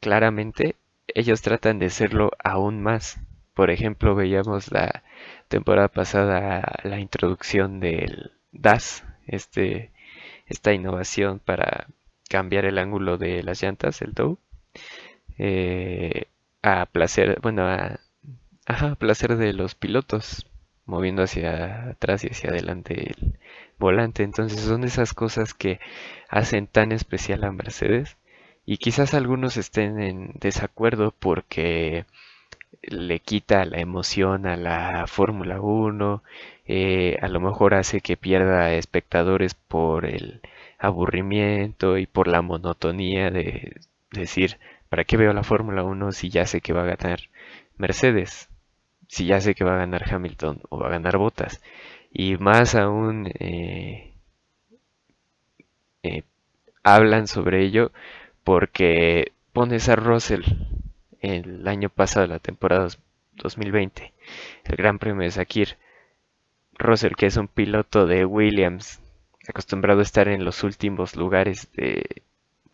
claramente, 0.00 0.76
ellos 1.08 1.42
tratan 1.42 1.78
de 1.78 1.90
serlo 1.90 2.30
aún 2.44 2.82
más. 2.82 3.18
Por 3.54 3.70
ejemplo, 3.70 4.14
veíamos 4.14 4.70
la 4.72 5.02
temporada 5.48 5.88
pasada 5.88 6.80
la 6.84 7.00
introducción 7.00 7.80
del 7.80 8.32
DAS, 8.52 9.04
este, 9.26 9.90
esta 10.46 10.72
innovación 10.72 11.38
para 11.40 11.86
cambiar 12.28 12.64
el 12.66 12.78
ángulo 12.78 13.18
de 13.18 13.42
las 13.42 13.62
llantas, 13.62 14.02
el 14.02 14.12
DOE, 14.12 14.36
eh, 15.38 16.26
a 16.62 16.86
placer, 16.86 17.40
bueno, 17.42 17.66
a 17.66 18.94
placer 18.98 19.36
de 19.36 19.52
los 19.52 19.74
pilotos 19.74 20.46
moviendo 20.86 21.22
hacia 21.22 21.90
atrás 21.90 22.24
y 22.24 22.28
hacia 22.28 22.50
adelante 22.50 23.10
el 23.10 23.38
volante. 23.78 24.22
Entonces 24.22 24.60
son 24.60 24.84
esas 24.84 25.12
cosas 25.14 25.54
que 25.54 25.80
hacen 26.28 26.66
tan 26.66 26.92
especial 26.92 27.44
a 27.44 27.52
Mercedes. 27.52 28.16
Y 28.64 28.78
quizás 28.78 29.14
algunos 29.14 29.56
estén 29.56 30.00
en 30.00 30.32
desacuerdo 30.40 31.14
porque 31.18 32.04
le 32.82 33.20
quita 33.20 33.64
la 33.64 33.78
emoción 33.80 34.46
a 34.46 34.56
la 34.56 35.06
Fórmula 35.06 35.60
1, 35.60 36.22
eh, 36.66 37.16
a 37.22 37.28
lo 37.28 37.40
mejor 37.40 37.74
hace 37.74 38.00
que 38.00 38.16
pierda 38.16 38.72
espectadores 38.74 39.54
por 39.54 40.04
el 40.06 40.40
aburrimiento 40.78 41.98
y 41.98 42.06
por 42.06 42.28
la 42.28 42.42
monotonía 42.42 43.30
de 43.30 43.76
decir, 44.10 44.58
¿para 44.88 45.04
qué 45.04 45.16
veo 45.16 45.32
la 45.32 45.42
Fórmula 45.42 45.82
1 45.84 46.12
si 46.12 46.30
ya 46.30 46.46
sé 46.46 46.60
que 46.60 46.72
va 46.72 46.82
a 46.82 46.96
ganar 46.96 47.20
Mercedes? 47.78 48.48
Si 49.08 49.26
ya 49.26 49.40
sé 49.40 49.54
que 49.54 49.64
va 49.64 49.74
a 49.74 49.78
ganar 49.78 50.12
Hamilton 50.12 50.60
o 50.68 50.78
va 50.78 50.88
a 50.88 50.90
ganar 50.90 51.18
Bottas. 51.18 51.62
Y 52.12 52.36
más 52.38 52.74
aún 52.74 53.30
eh, 53.38 54.14
eh, 56.02 56.22
hablan 56.82 57.26
sobre 57.26 57.62
ello 57.64 57.92
porque 58.44 59.32
pones 59.52 59.88
a 59.88 59.96
Russell 59.96 60.42
el 61.20 61.66
año 61.68 61.88
pasado, 61.90 62.26
la 62.26 62.38
temporada 62.38 62.88
2020, 63.34 64.12
el 64.64 64.76
Gran 64.76 64.98
Premio 64.98 65.22
de 65.22 65.30
Sakir. 65.30 65.76
Russell, 66.78 67.14
que 67.16 67.26
es 67.26 67.36
un 67.36 67.48
piloto 67.48 68.06
de 68.06 68.24
Williams, 68.26 69.00
acostumbrado 69.48 70.00
a 70.00 70.02
estar 70.02 70.28
en 70.28 70.44
los 70.44 70.62
últimos 70.62 71.16
lugares 71.16 71.72
de, 71.72 72.22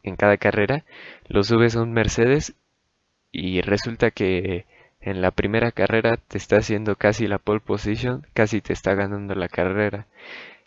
en 0.02 0.16
cada 0.16 0.36
carrera, 0.36 0.84
lo 1.28 1.44
subes 1.44 1.76
a 1.76 1.82
un 1.82 1.92
Mercedes 1.92 2.54
y 3.30 3.60
resulta 3.62 4.10
que 4.10 4.66
en 5.02 5.20
la 5.22 5.30
primera 5.32 5.72
carrera 5.72 6.16
te 6.16 6.38
está 6.38 6.58
haciendo 6.58 6.96
casi 6.96 7.26
la 7.26 7.38
pole 7.38 7.60
position, 7.60 8.26
casi 8.34 8.60
te 8.62 8.72
está 8.72 8.94
ganando 8.94 9.34
la 9.34 9.48
carrera. 9.48 10.06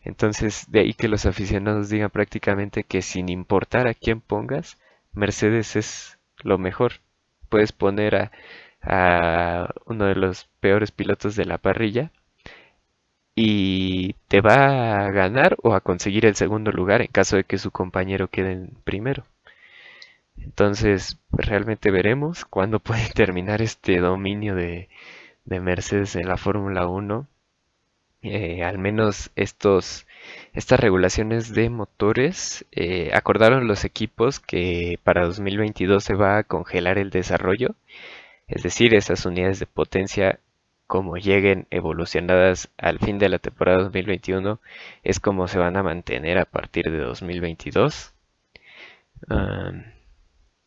Entonces, 0.03 0.65
de 0.71 0.81
ahí 0.81 0.93
que 0.93 1.07
los 1.09 1.25
aficionados 1.25 1.89
digan 1.89 2.11
prácticamente 2.11 2.83
que 2.83 3.01
sin 3.01 3.29
importar 3.29 3.87
a 3.87 3.93
quién 3.95 4.21
pongas, 4.21 4.77
Mercedes 5.13 5.75
es 5.75 6.19
lo 6.43 6.57
mejor. 6.59 6.93
Puedes 7.49 7.71
poner 7.73 8.15
a, 8.15 8.31
a 8.81 9.69
uno 9.85 10.05
de 10.05 10.15
los 10.15 10.45
peores 10.61 10.91
pilotos 10.91 11.35
de 11.35 11.45
la 11.45 11.57
parrilla 11.57 12.11
y 13.35 14.13
te 14.27 14.41
va 14.41 15.05
a 15.05 15.11
ganar 15.11 15.55
o 15.63 15.73
a 15.73 15.81
conseguir 15.81 16.25
el 16.25 16.35
segundo 16.35 16.71
lugar 16.71 17.01
en 17.01 17.07
caso 17.07 17.35
de 17.37 17.43
que 17.43 17.57
su 17.57 17.71
compañero 17.71 18.29
quede 18.29 18.51
en 18.53 18.69
primero. 18.83 19.25
Entonces, 20.37 21.19
realmente 21.31 21.91
veremos 21.91 22.45
cuándo 22.45 22.79
puede 22.81 23.09
terminar 23.09 23.61
este 23.61 23.99
dominio 23.99 24.55
de, 24.55 24.89
Mercedes 25.45 26.15
en 26.15 26.27
la 26.27 26.37
Fórmula 26.37 26.87
1. 26.87 27.27
Eh, 28.23 28.63
al 28.63 28.79
menos 28.79 29.31
estos 29.35 30.07
estas 30.53 30.79
regulaciones 30.79 31.53
de 31.53 31.69
motores 31.69 32.65
eh, 32.71 33.11
acordaron 33.13 33.67
los 33.67 33.85
equipos 33.85 34.39
que 34.39 34.99
para 35.03 35.25
2022 35.25 36.03
se 36.03 36.15
va 36.15 36.37
a 36.37 36.43
congelar 36.43 36.97
el 36.97 37.09
desarrollo, 37.09 37.75
es 38.47 38.63
decir, 38.63 38.95
esas 38.95 39.25
unidades 39.25 39.59
de 39.59 39.67
potencia 39.67 40.39
como 40.87 41.17
lleguen 41.17 41.67
evolucionadas 41.71 42.69
al 42.77 42.99
fin 42.99 43.17
de 43.19 43.29
la 43.29 43.39
temporada 43.39 43.83
2021 43.83 44.59
es 45.03 45.19
como 45.19 45.47
se 45.47 45.57
van 45.59 45.77
a 45.77 45.83
mantener 45.83 46.37
a 46.37 46.45
partir 46.45 46.85
de 46.91 46.99
2022. 46.99 48.13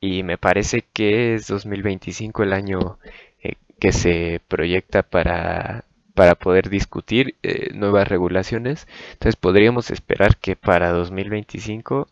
Y 0.00 0.22
me 0.22 0.38
parece 0.38 0.82
que 0.92 1.34
es 1.34 1.46
2025 1.48 2.42
el 2.42 2.52
año 2.52 2.98
eh, 3.42 3.54
que 3.80 3.92
se 3.92 4.40
proyecta 4.48 5.02
para 5.02 5.84
para 6.18 6.34
poder 6.34 6.68
discutir 6.68 7.36
eh, 7.44 7.72
nuevas 7.74 8.08
regulaciones. 8.08 8.88
Entonces 9.12 9.36
podríamos 9.36 9.92
esperar 9.92 10.36
que 10.36 10.56
para 10.56 10.90
2025 10.90 12.08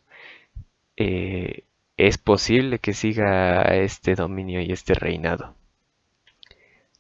eh, 0.97 1.65
es 1.97 2.17
posible 2.17 2.79
que 2.79 2.93
siga 2.95 3.63
este 3.63 4.15
dominio 4.15 4.61
y 4.61 4.71
este 4.71 4.95
reinado. 4.95 5.57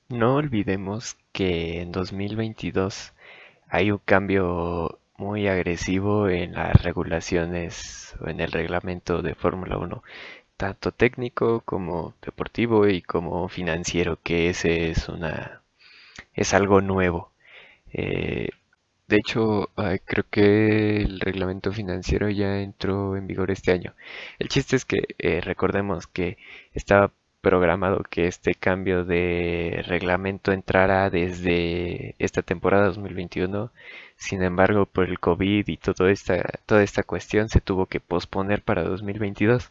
No 0.08 0.34
olvidemos 0.34 1.16
que 1.30 1.80
en 1.80 1.92
2022 1.92 3.12
hay 3.68 3.92
un 3.92 4.00
cambio 4.04 4.98
muy 5.16 5.46
agresivo 5.46 6.28
en 6.28 6.54
las 6.54 6.82
regulaciones 6.82 8.16
o 8.20 8.28
en 8.28 8.40
el 8.40 8.50
reglamento 8.50 9.22
de 9.22 9.36
Fórmula 9.36 9.78
1, 9.78 10.02
tanto 10.56 10.92
técnico 10.92 11.60
como 11.62 12.14
deportivo 12.22 12.88
y 12.88 13.02
como 13.02 13.48
financiero, 13.48 14.18
que 14.22 14.50
ese 14.50 14.90
es 14.90 15.08
una 15.08 15.62
es 16.34 16.54
algo 16.54 16.80
nuevo. 16.80 17.32
Eh, 17.92 18.50
de 19.08 19.16
hecho, 19.16 19.70
creo 20.04 20.24
que 20.30 20.98
el 21.02 21.20
reglamento 21.20 21.72
financiero 21.72 22.28
ya 22.30 22.60
entró 22.60 23.16
en 23.16 23.26
vigor 23.26 23.50
este 23.50 23.72
año. 23.72 23.94
El 24.38 24.48
chiste 24.48 24.76
es 24.76 24.84
que 24.84 25.04
eh, 25.18 25.40
recordemos 25.40 26.06
que 26.08 26.38
estaba 26.74 27.12
programado 27.40 28.02
que 28.10 28.26
este 28.26 28.54
cambio 28.56 29.04
de 29.04 29.84
reglamento 29.86 30.50
entrara 30.52 31.08
desde 31.10 32.16
esta 32.18 32.42
temporada 32.42 32.86
2021. 32.86 33.70
Sin 34.16 34.42
embargo, 34.42 34.86
por 34.86 35.08
el 35.08 35.20
COVID 35.20 35.68
y 35.68 35.76
toda 35.76 36.10
esta, 36.10 36.42
toda 36.66 36.82
esta 36.82 37.04
cuestión 37.04 37.48
se 37.48 37.60
tuvo 37.60 37.86
que 37.86 38.00
posponer 38.00 38.62
para 38.62 38.82
2022. 38.82 39.70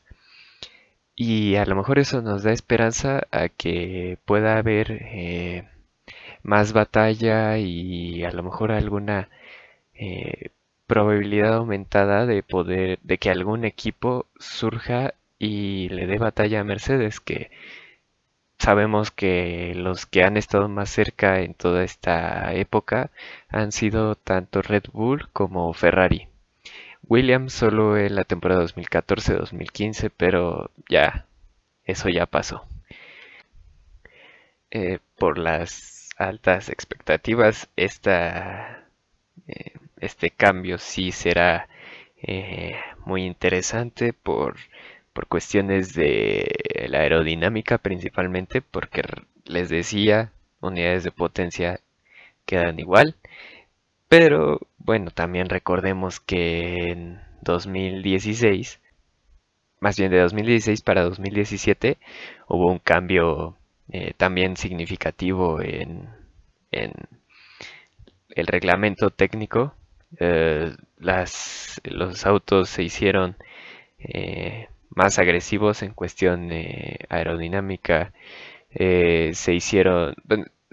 Y 1.16 1.56
a 1.56 1.66
lo 1.66 1.76
mejor 1.76 2.00
eso 2.00 2.22
nos 2.22 2.44
da 2.44 2.52
esperanza 2.52 3.28
a 3.32 3.50
que 3.50 4.18
pueda 4.26 4.58
haber 4.58 4.92
eh, 4.92 5.68
más 6.44 6.74
batalla 6.74 7.58
y 7.58 8.24
a 8.24 8.32
lo 8.32 8.44
mejor 8.44 8.72
alguna 8.72 9.30
eh, 9.96 10.50
probabilidad 10.88 11.56
aumentada 11.56 12.26
de 12.26 12.44
poder 12.44 13.00
de 13.04 13.18
que 13.18 13.30
algún 13.32 13.66
equipo 13.66 14.28
surja 14.40 15.16
y 15.40 15.90
le 15.90 16.08
dé 16.08 16.18
batalla 16.20 16.62
a 16.62 16.64
Mercedes 16.66 17.20
que 17.20 17.52
sabemos 18.60 19.12
que 19.12 19.74
los 19.76 20.06
que 20.06 20.24
han 20.24 20.36
estado 20.38 20.68
más 20.68 20.90
cerca 20.90 21.40
en 21.42 21.54
toda 21.54 21.84
esta 21.84 22.54
época 22.54 23.10
han 23.50 23.72
sido 23.72 24.16
tanto 24.16 24.62
Red 24.62 24.86
Bull 24.92 25.30
como 25.32 25.74
Ferrari. 25.74 26.28
Williams 27.08 27.54
solo 27.54 27.98
en 27.98 28.16
la 28.16 28.24
temporada 28.26 28.64
2014-2015, 28.64 30.12
pero 30.16 30.70
ya, 30.90 31.26
eso 31.86 32.10
ya 32.10 32.26
pasó. 32.26 32.66
Eh, 34.72 35.00
por 35.18 35.38
las 35.38 36.10
altas 36.18 36.70
expectativas, 36.70 37.70
esta, 37.76 38.84
eh, 39.48 39.74
este 40.02 40.32
cambio 40.32 40.78
sí 40.78 41.12
será 41.12 41.68
eh, 42.22 42.76
muy 43.06 43.24
interesante 43.26 44.14
por, 44.14 44.58
por 45.14 45.28
cuestiones 45.28 45.94
de 45.94 46.88
la 46.90 47.00
aerodinámica 47.00 47.78
principalmente, 47.78 48.62
porque 48.62 49.04
les 49.46 49.70
decía, 49.70 50.32
unidades 50.62 51.04
de 51.04 51.12
potencia 51.12 51.80
quedan 52.46 52.80
igual. 52.80 53.16
Pero 54.10 54.60
bueno, 54.78 55.12
también 55.12 55.50
recordemos 55.50 56.20
que 56.20 56.92
en 56.92 57.22
2016, 57.42 58.80
más 59.80 59.98
bien 59.98 60.12
de 60.12 60.20
2016 60.20 60.82
para 60.82 61.04
2017, 61.04 61.98
hubo 62.48 62.72
un 62.72 62.80
cambio 62.80 63.58
eh, 63.90 64.14
también 64.18 64.58
significativo 64.58 65.62
en, 65.62 66.10
el 66.72 68.48
reglamento 68.48 69.10
técnico. 69.10 69.74
Eh, 70.20 70.72
las, 70.98 71.82
los 71.84 72.26
autos 72.26 72.70
se 72.70 72.84
hicieron 72.84 73.38
eh, 74.00 74.70
más 74.90 75.20
agresivos 75.20 75.82
en 75.84 75.94
cuestión 75.94 76.52
aerodinámica, 77.10 78.14
se 78.72 79.54
hicieron 79.54 80.16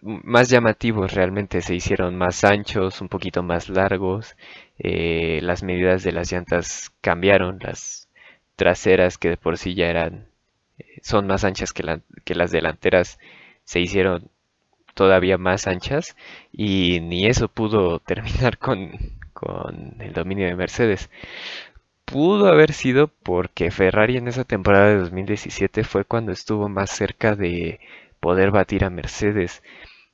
más 0.02 0.50
llamativos 0.50 1.14
realmente, 1.14 1.62
se 1.62 1.74
hicieron 1.74 2.16
más 2.16 2.44
anchos, 2.44 3.00
un 3.00 3.08
poquito 3.08 3.42
más 3.42 3.68
largos, 3.68 4.36
las 4.78 5.62
medidas 5.62 6.02
de 6.02 6.12
las 6.12 6.32
llantas 6.32 6.92
cambiaron, 7.00 7.58
las 7.60 8.08
traseras 8.56 9.18
que 9.18 9.30
de 9.30 9.36
por 9.36 9.58
sí 9.58 9.74
ya 9.74 9.86
eran 9.86 10.26
son 11.02 11.26
más 11.26 11.44
anchas 11.44 11.72
que, 11.72 11.82
las 12.34 12.50
delanteras 12.50 13.18
se 13.64 13.80
hicieron 13.80 14.28
todavía 14.94 15.38
más 15.38 15.66
anchas 15.66 16.16
y 16.52 17.00
ni 17.00 17.26
eso 17.26 17.48
pudo 17.48 17.98
terminar 18.06 18.58
con, 18.58 18.92
el 20.00 20.12
dominio 20.12 20.46
de 20.46 20.54
Mercedes. 20.54 21.10
Pudo 22.04 22.48
haber 22.48 22.72
sido 22.72 23.08
porque 23.08 23.70
Ferrari 23.70 24.16
en 24.16 24.28
esa 24.28 24.44
temporada 24.44 24.88
de 24.88 24.98
2017 24.98 25.82
fue 25.84 26.04
cuando 26.04 26.30
estuvo 26.32 26.68
más 26.68 26.90
cerca 26.90 27.34
de 27.34 27.80
poder 28.20 28.50
batir 28.50 28.84
a 28.84 28.90
Mercedes. 28.90 29.62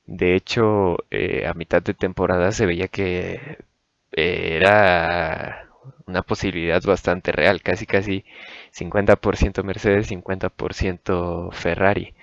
De 0.09 0.35
hecho, 0.35 0.97
eh, 1.11 1.45
a 1.47 1.53
mitad 1.53 1.83
de 1.83 1.93
temporada 1.93 2.51
se 2.51 2.65
veía 2.65 2.87
que 2.87 3.59
era 4.11 5.69
una 6.07 6.23
posibilidad 6.23 6.81
bastante 6.83 7.31
real, 7.31 7.61
casi 7.61 7.85
casi 7.85 8.25
50% 8.71 9.63
Mercedes, 9.63 10.07
50% 10.07 11.51
Ferrari. 11.51 12.15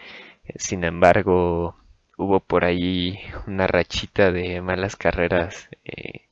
Sin 0.56 0.84
embargo, 0.84 1.76
hubo 2.18 2.40
por 2.40 2.64
ahí 2.64 3.18
una 3.46 3.66
rachita 3.68 4.32
de 4.32 4.60
malas 4.62 4.96
carreras 4.96 5.68
eh, 5.84 6.22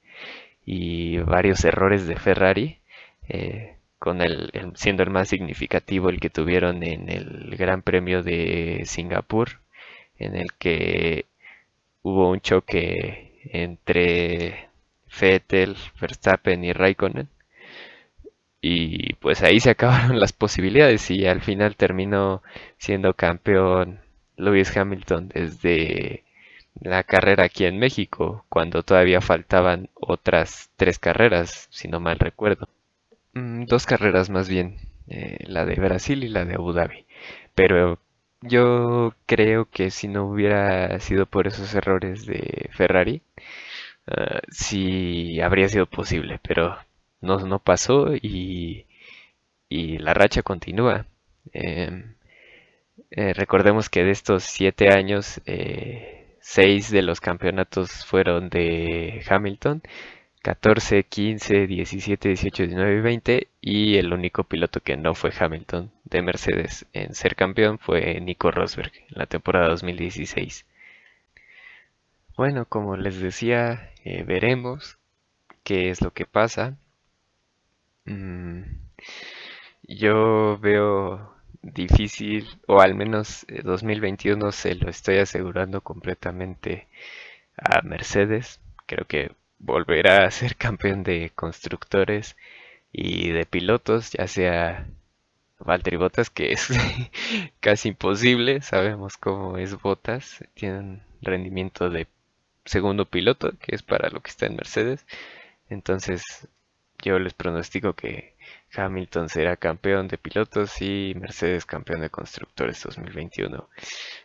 y 0.66 1.18
varios 1.18 1.64
errores 1.64 2.06
de 2.06 2.16
Ferrari, 2.16 2.80
eh, 3.28 3.76
con 3.98 4.22
el, 4.22 4.50
siendo 4.74 5.02
el 5.04 5.10
más 5.10 5.28
significativo 5.28 6.10
el 6.10 6.20
que 6.20 6.30
tuvieron 6.30 6.82
en 6.82 7.08
el 7.10 7.56
Gran 7.56 7.82
Premio 7.82 8.22
de 8.24 8.82
Singapur, 8.86 9.60
en 10.18 10.36
el 10.36 10.52
que 10.58 11.26
hubo 12.04 12.30
un 12.30 12.40
choque 12.40 13.32
entre 13.52 14.68
Vettel, 15.20 15.76
Verstappen 16.00 16.62
y 16.64 16.72
Raikkonen 16.72 17.28
y 18.66 19.12
pues 19.14 19.42
ahí 19.42 19.60
se 19.60 19.70
acabaron 19.76 20.18
las 20.18 20.32
posibilidades 20.32 21.10
y 21.10 21.26
al 21.26 21.42
final 21.42 21.76
terminó 21.76 22.42
siendo 22.78 23.12
campeón 23.12 24.00
Lewis 24.36 24.74
Hamilton 24.74 25.28
desde 25.28 26.24
la 26.80 27.02
carrera 27.02 27.44
aquí 27.44 27.66
en 27.66 27.78
México, 27.78 28.46
cuando 28.48 28.82
todavía 28.82 29.20
faltaban 29.20 29.90
otras 29.94 30.70
tres 30.76 30.98
carreras, 30.98 31.68
si 31.70 31.88
no 31.88 32.00
mal 32.00 32.18
recuerdo. 32.18 32.68
Mm, 33.34 33.66
dos 33.66 33.84
carreras 33.84 34.30
más 34.30 34.48
bien, 34.48 34.78
eh, 35.08 35.44
la 35.46 35.66
de 35.66 35.74
Brasil 35.74 36.24
y 36.24 36.28
la 36.28 36.46
de 36.46 36.54
Abu 36.54 36.72
Dhabi. 36.72 37.04
Pero 37.54 37.98
yo 38.48 39.14
creo 39.26 39.68
que 39.70 39.90
si 39.90 40.08
no 40.08 40.26
hubiera 40.28 40.98
sido 41.00 41.26
por 41.26 41.46
esos 41.46 41.74
errores 41.74 42.26
de 42.26 42.68
Ferrari, 42.72 43.22
uh, 44.08 44.40
sí 44.50 45.40
habría 45.40 45.68
sido 45.68 45.86
posible, 45.86 46.40
pero 46.46 46.76
no, 47.20 47.38
no 47.40 47.58
pasó 47.60 48.14
y, 48.14 48.86
la 49.70 50.14
racha 50.14 50.42
continúa. 50.42 51.06
Em, 51.52 52.14
eh, 53.10 53.32
recordemos 53.34 53.88
que 53.90 54.04
de 54.04 54.10
estos 54.12 54.44
siete 54.44 54.88
años, 54.92 55.40
eh, 55.46 56.36
seis 56.40 56.90
de 56.90 57.02
los 57.02 57.20
campeonatos 57.20 58.04
fueron 58.06 58.50
de 58.50 59.22
Hamilton, 59.28 59.82
14, 60.44 61.04
15, 61.04 61.66
17, 61.66 62.28
18, 62.28 62.64
19 62.64 62.98
y 62.98 63.00
20, 63.00 63.48
y 63.62 63.96
el 63.96 64.12
único 64.12 64.44
piloto 64.44 64.80
que 64.80 64.94
no 64.98 65.14
fue 65.14 65.32
Hamilton 65.36 65.90
de 66.04 66.20
Mercedes 66.20 66.84
en 66.92 67.14
ser 67.14 67.34
campeón 67.34 67.78
fue 67.78 68.20
Nico 68.20 68.50
Rosberg 68.50 68.92
en 69.08 69.18
la 69.18 69.24
temporada 69.24 69.68
2016. 69.70 70.66
Bueno, 72.36 72.66
como 72.66 72.98
les 72.98 73.20
decía, 73.20 73.90
eh, 74.04 74.22
veremos 74.22 74.98
qué 75.62 75.88
es 75.88 76.02
lo 76.02 76.12
que 76.12 76.26
pasa. 76.26 76.76
Mm, 78.04 78.64
yo 79.84 80.58
veo 80.58 81.34
difícil, 81.62 82.46
o 82.66 82.80
al 82.82 82.94
menos 82.94 83.46
2021 83.64 84.48
eh, 84.48 84.52
se 84.52 84.74
lo 84.74 84.90
estoy 84.90 85.18
asegurando 85.18 85.80
completamente 85.80 86.86
a 87.56 87.80
Mercedes. 87.82 88.60
Creo 88.86 89.06
que 89.06 89.32
volverá 89.64 90.24
a 90.26 90.30
ser 90.30 90.56
campeón 90.64 91.02
de 91.02 91.30
constructores 91.34 92.36
y 92.92 93.30
de 93.30 93.46
pilotos, 93.46 94.12
ya 94.12 94.26
sea 94.28 94.86
Valtteri 95.58 95.96
Bottas, 95.96 96.30
que 96.30 96.52
es 96.52 96.68
casi 97.60 97.88
imposible, 97.88 98.60
sabemos 98.62 99.16
cómo 99.16 99.58
es 99.58 99.80
Bottas, 99.80 100.44
tiene 100.54 100.78
un 100.78 101.02
rendimiento 101.22 101.90
de 101.90 102.06
segundo 102.64 103.06
piloto, 103.06 103.52
que 103.58 103.74
es 103.74 103.82
para 103.82 104.10
lo 104.10 104.20
que 104.20 104.30
está 104.30 104.46
en 104.46 104.56
Mercedes, 104.56 105.06
entonces 105.68 106.48
yo 107.02 107.18
les 107.18 107.34
pronostico 107.34 107.94
que 107.94 108.34
Hamilton 108.74 109.28
será 109.28 109.56
campeón 109.56 110.08
de 110.08 110.18
pilotos 110.18 110.80
y 110.80 111.14
Mercedes 111.16 111.66
campeón 111.66 112.00
de 112.00 112.10
constructores 112.10 112.82
2021. 112.82 113.68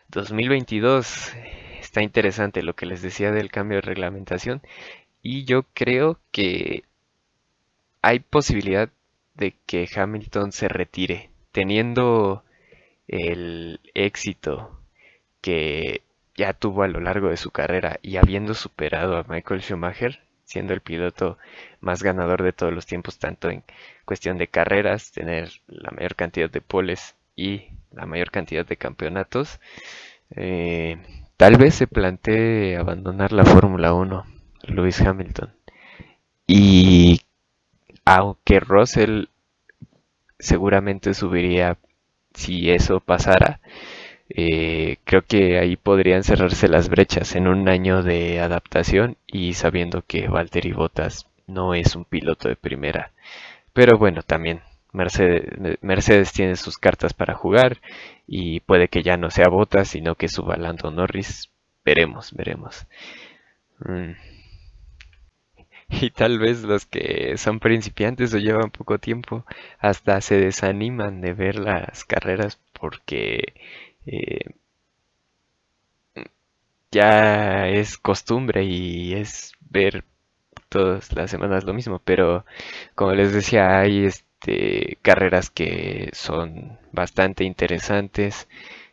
2022 0.08 1.32
está 1.80 2.02
interesante 2.02 2.62
lo 2.62 2.74
que 2.74 2.86
les 2.86 3.02
decía 3.02 3.32
del 3.32 3.50
cambio 3.50 3.76
de 3.76 3.82
reglamentación 3.82 4.62
y 5.22 5.44
yo 5.44 5.64
creo 5.74 6.18
que 6.32 6.84
hay 8.02 8.20
posibilidad 8.20 8.90
de 9.34 9.54
que 9.66 9.88
Hamilton 9.94 10.52
se 10.52 10.68
retire 10.68 11.30
teniendo 11.52 12.44
el 13.08 13.80
éxito 13.94 14.80
que 15.40 16.02
ya 16.36 16.52
tuvo 16.52 16.82
a 16.82 16.88
lo 16.88 17.00
largo 17.00 17.28
de 17.28 17.36
su 17.36 17.50
carrera 17.50 17.98
y 18.02 18.16
habiendo 18.16 18.54
superado 18.54 19.16
a 19.16 19.24
Michael 19.28 19.62
Schumacher, 19.62 20.20
siendo 20.44 20.72
el 20.72 20.80
piloto 20.80 21.38
más 21.80 22.02
ganador 22.02 22.42
de 22.42 22.52
todos 22.52 22.72
los 22.72 22.86
tiempos, 22.86 23.18
tanto 23.18 23.50
en 23.50 23.62
cuestión 24.04 24.38
de 24.38 24.48
carreras, 24.48 25.12
tener 25.12 25.50
la 25.68 25.90
mayor 25.90 26.14
cantidad 26.16 26.50
de 26.50 26.60
poles 26.60 27.14
y 27.36 27.68
la 27.92 28.06
mayor 28.06 28.30
cantidad 28.30 28.66
de 28.66 28.76
campeonatos, 28.76 29.60
eh, 30.36 30.98
tal 31.36 31.56
vez 31.56 31.74
se 31.74 31.86
plantee 31.86 32.76
abandonar 32.76 33.32
la 33.32 33.44
Fórmula 33.44 33.92
1, 33.92 34.24
Lewis 34.70 35.00
Hamilton. 35.00 35.52
Y 36.46 37.20
aunque 38.04 38.60
Russell 38.60 39.26
seguramente 40.38 41.14
subiría 41.14 41.76
si 42.34 42.70
eso 42.70 43.00
pasara, 43.00 43.60
eh, 44.28 44.98
creo 45.04 45.22
que 45.22 45.58
ahí 45.58 45.76
podrían 45.76 46.22
cerrarse 46.22 46.68
las 46.68 46.88
brechas 46.88 47.34
en 47.34 47.48
un 47.48 47.68
año 47.68 48.02
de 48.02 48.40
adaptación 48.40 49.16
y 49.26 49.54
sabiendo 49.54 50.02
que 50.06 50.28
Valtteri 50.28 50.72
Bottas 50.72 51.26
no 51.46 51.74
es 51.74 51.96
un 51.96 52.04
piloto 52.04 52.48
de 52.48 52.56
primera. 52.56 53.12
Pero 53.72 53.98
bueno, 53.98 54.22
también 54.22 54.62
Mercedes, 54.92 55.78
Mercedes, 55.82 56.32
tiene 56.32 56.56
sus 56.56 56.78
cartas 56.78 57.14
para 57.14 57.34
jugar 57.34 57.78
y 58.26 58.60
puede 58.60 58.88
que 58.88 59.02
ya 59.02 59.16
no 59.16 59.30
sea 59.30 59.48
Bottas, 59.48 59.88
sino 59.88 60.14
que 60.14 60.28
suba 60.28 60.56
Lando 60.56 60.90
Norris. 60.90 61.50
Veremos, 61.84 62.32
veremos. 62.32 62.86
Mm. 63.80 64.29
Y 65.90 66.10
tal 66.10 66.38
vez 66.38 66.62
los 66.62 66.86
que 66.86 67.36
son 67.36 67.60
principiantes 67.60 68.32
o 68.32 68.38
llevan 68.38 68.70
poco 68.70 68.98
tiempo 68.98 69.44
hasta 69.78 70.20
se 70.22 70.36
desaniman 70.40 71.20
de 71.20 71.34
ver 71.34 71.56
las 71.58 72.04
carreras 72.04 72.58
porque 72.72 73.52
eh, 74.06 74.40
ya 76.90 77.68
es 77.68 77.98
costumbre 77.98 78.64
y 78.64 79.14
es 79.14 79.52
ver 79.70 80.04
todas 80.68 81.12
las 81.14 81.30
semanas 81.30 81.64
lo 81.64 81.74
mismo, 81.74 82.00
pero 82.04 82.44
como 82.96 83.14
les 83.14 83.32
decía, 83.34 83.80
hay 83.80 84.06
este, 84.06 84.98
carreras 85.02 85.50
que 85.50 86.10
son 86.14 86.78
bastante 86.92 87.44
interesantes. 87.44 88.48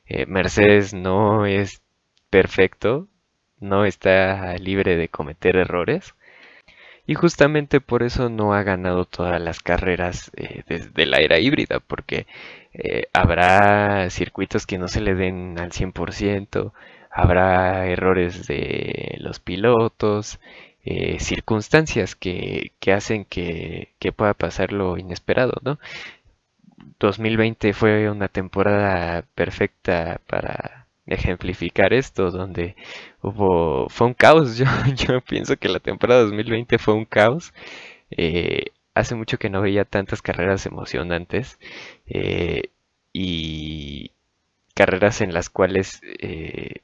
Eh, 0.08 0.26
Mercedes 0.28 0.94
no 0.94 1.46
es 1.48 1.82
perfecto, 2.32 3.08
no 3.60 3.86
está 3.86 4.56
libre 4.58 4.98
de 4.98 5.10
cometer 5.10 5.58
errores. 5.58 6.16
Y 7.08 7.16
justamente 7.16 7.82
por 7.82 8.04
eso 8.04 8.30
no 8.30 8.54
ha 8.54 8.64
ganado 8.64 9.06
todas 9.06 9.42
las 9.42 9.62
carreras 9.62 10.30
eh, 10.36 10.64
desde 10.68 11.06
la 11.06 11.18
era 11.18 11.40
híbrida, 11.40 11.80
porque 11.80 12.28
eh, 12.74 13.08
habrá 13.14 14.10
circuitos 14.10 14.68
que 14.68 14.78
no 14.78 14.88
se 14.90 15.02
le 15.02 15.16
den 15.16 15.58
al 15.60 15.72
100%, 15.72 16.74
habrá 17.10 17.88
errores 17.88 18.46
de 18.48 19.16
los 19.20 19.40
pilotos, 19.40 20.40
eh, 20.84 21.20
circunstancias 21.20 22.16
que, 22.16 22.74
hacen 22.94 23.26
que, 23.26 23.94
que, 24.00 24.12
pueda 24.12 24.34
pasar 24.34 24.74
lo 24.74 24.98
inesperado, 24.98 25.54
¿no? 25.64 25.80
2020 27.00 27.74
fue 27.74 28.10
una 28.10 28.28
temporada 28.28 29.24
perfecta 29.36 30.20
para 30.28 30.77
ejemplificar 31.08 31.94
esto, 31.94 32.32
donde 32.32 32.76
hubo, 33.22 33.90
fue 33.90 34.08
un 34.08 34.14
caos, 34.14 34.58
yo, 34.60 34.66
yo 34.96 35.22
pienso 35.22 35.58
que 35.58 35.70
la 35.70 35.80
temporada 35.80 36.24
2020 36.24 36.78
fue 36.78 36.94
un 36.94 37.06
caos. 37.06 37.54
Eh, 38.12 38.68
hace 38.94 39.16
mucho 39.16 39.38
que 39.38 39.50
no 39.50 39.62
veía 39.62 39.86
tantas 39.86 40.22
carreras 40.22 40.66
emocionantes 40.66 41.60
eh, 42.08 42.72
y 43.14 44.12
carreras 44.76 45.22
en 45.22 45.34
las 45.34 45.50
cuales, 45.50 46.02
eh, 46.20 46.82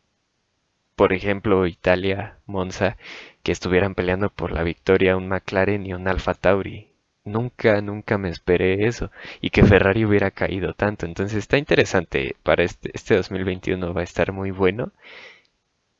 por 0.96 1.14
ejemplo, 1.14 1.68
Italia, 1.68 2.40
Monza, 2.48 2.98
que 3.44 3.52
estuvieran 3.52 3.96
peleando 3.96 4.30
por 4.30 4.52
la 4.52 4.64
victoria 4.64 5.18
un 5.18 5.28
McLaren 5.28 5.86
y 5.86 5.94
un 5.94 6.08
Alfa 6.08 6.34
Tauri. 6.34 6.93
Nunca, 7.26 7.82
nunca 7.82 8.18
me 8.18 8.30
esperé 8.30 8.88
eso 8.88 9.12
y 9.42 9.50
que 9.50 9.64
Ferrari 9.66 10.06
hubiera 10.06 10.32
caído 10.32 10.74
tanto. 10.74 11.06
Entonces 11.06 11.40
está 11.40 11.58
interesante 11.58 12.36
para 12.44 12.64
este, 12.64 12.92
este 12.94 13.16
2021 13.16 13.94
va 13.94 14.02
a 14.02 14.06
estar 14.06 14.32
muy 14.32 14.52
bueno. 14.52 14.92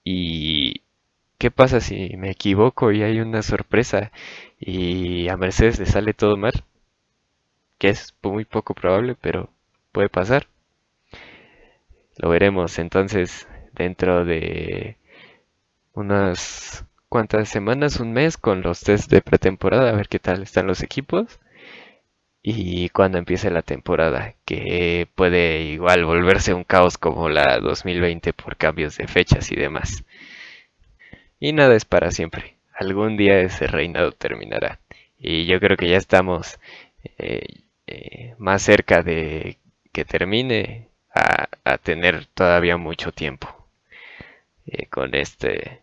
¿Y 0.06 0.82
qué 1.40 1.52
pasa 1.52 1.82
si 1.82 2.18
me 2.18 2.32
equivoco 2.32 2.92
y 2.92 3.04
hay 3.04 3.20
una 3.22 3.42
sorpresa 3.44 4.12
y 4.60 5.30
a 5.30 5.38
Mercedes 5.38 5.80
le 5.80 5.86
sale 5.88 6.14
todo 6.14 6.38
mal? 6.38 6.66
Que 7.78 7.90
es 7.90 8.16
muy 8.24 8.46
poco 8.46 8.74
probable, 8.74 9.14
pero 9.14 9.52
puede 9.92 10.10
pasar. 10.10 10.48
Lo 12.18 12.30
veremos 12.30 12.80
entonces 12.80 13.48
dentro 13.74 14.26
de 14.26 14.98
unas 15.94 16.86
cuantas 17.14 17.48
semanas, 17.48 18.00
un 18.00 18.12
mes 18.12 18.38
con 18.38 18.64
los 18.64 18.80
test 18.82 19.12
de 19.12 19.22
pretemporada, 19.22 19.92
a 19.92 19.96
ver 19.96 20.08
qué 20.08 20.18
tal 20.18 20.42
están 20.42 20.66
los 20.66 20.82
equipos. 20.82 21.40
Y 22.42 22.90
cuando 22.90 23.20
empiece 23.20 23.52
la 23.52 23.62
temporada, 23.62 24.34
que 24.46 25.08
puede 25.14 25.62
igual 25.62 26.06
volverse 26.06 26.56
un 26.56 26.64
caos 26.64 26.98
como 26.98 27.30
la 27.30 27.60
2020 27.60 28.34
por 28.34 28.58
cambios 28.58 28.98
de 28.98 29.08
fechas 29.08 29.52
y 29.52 29.56
demás. 29.56 30.04
Y 31.40 31.54
nada 31.54 31.76
es 31.76 31.86
para 31.86 32.10
siempre. 32.10 32.58
Algún 32.74 33.16
día 33.16 33.42
ese 33.42 33.68
reinado 33.68 34.12
terminará. 34.14 34.80
Y 35.20 35.46
yo 35.46 35.60
creo 35.60 35.78
que 35.78 35.90
ya 35.90 35.98
estamos 35.98 36.60
eh, 37.20 37.62
eh, 37.86 38.34
más 38.40 38.64
cerca 38.64 39.04
de 39.04 39.60
que 39.92 40.04
termine 40.04 40.90
a, 41.14 41.78
tener 41.78 42.26
todavía 42.26 42.78
mucho 42.78 43.12
tiempo 43.12 43.68
eh, 44.66 44.88
con 44.88 45.14
este 45.14 45.83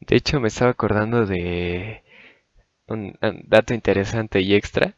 De 0.00 0.16
hecho, 0.16 0.40
me 0.40 0.48
estaba 0.48 0.70
acordando 0.72 1.26
de 1.26 2.02
un, 2.86 3.16
dato 3.44 3.74
interesante 3.74 4.40
y 4.40 4.54
extra. 4.54 4.94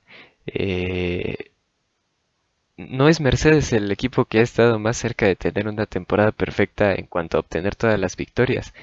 Eh, 0.46 1.53
no 2.77 3.09
es 3.09 3.20
Mercedes 3.20 3.72
el 3.72 3.90
equipo 3.90 4.25
que 4.25 4.38
ha 4.38 4.42
estado 4.42 4.79
más 4.79 4.96
cerca 4.96 5.27
de 5.27 5.37
tener 5.37 5.68
una 5.68 5.87
temporada 5.87 6.33
perfecta 6.33 6.94
en 6.94 7.07
cuanto 7.07 7.37
a 7.37 7.40
obtener 7.40 7.77
todas 7.77 7.98
las 7.98 8.16
victorias. 8.16 8.75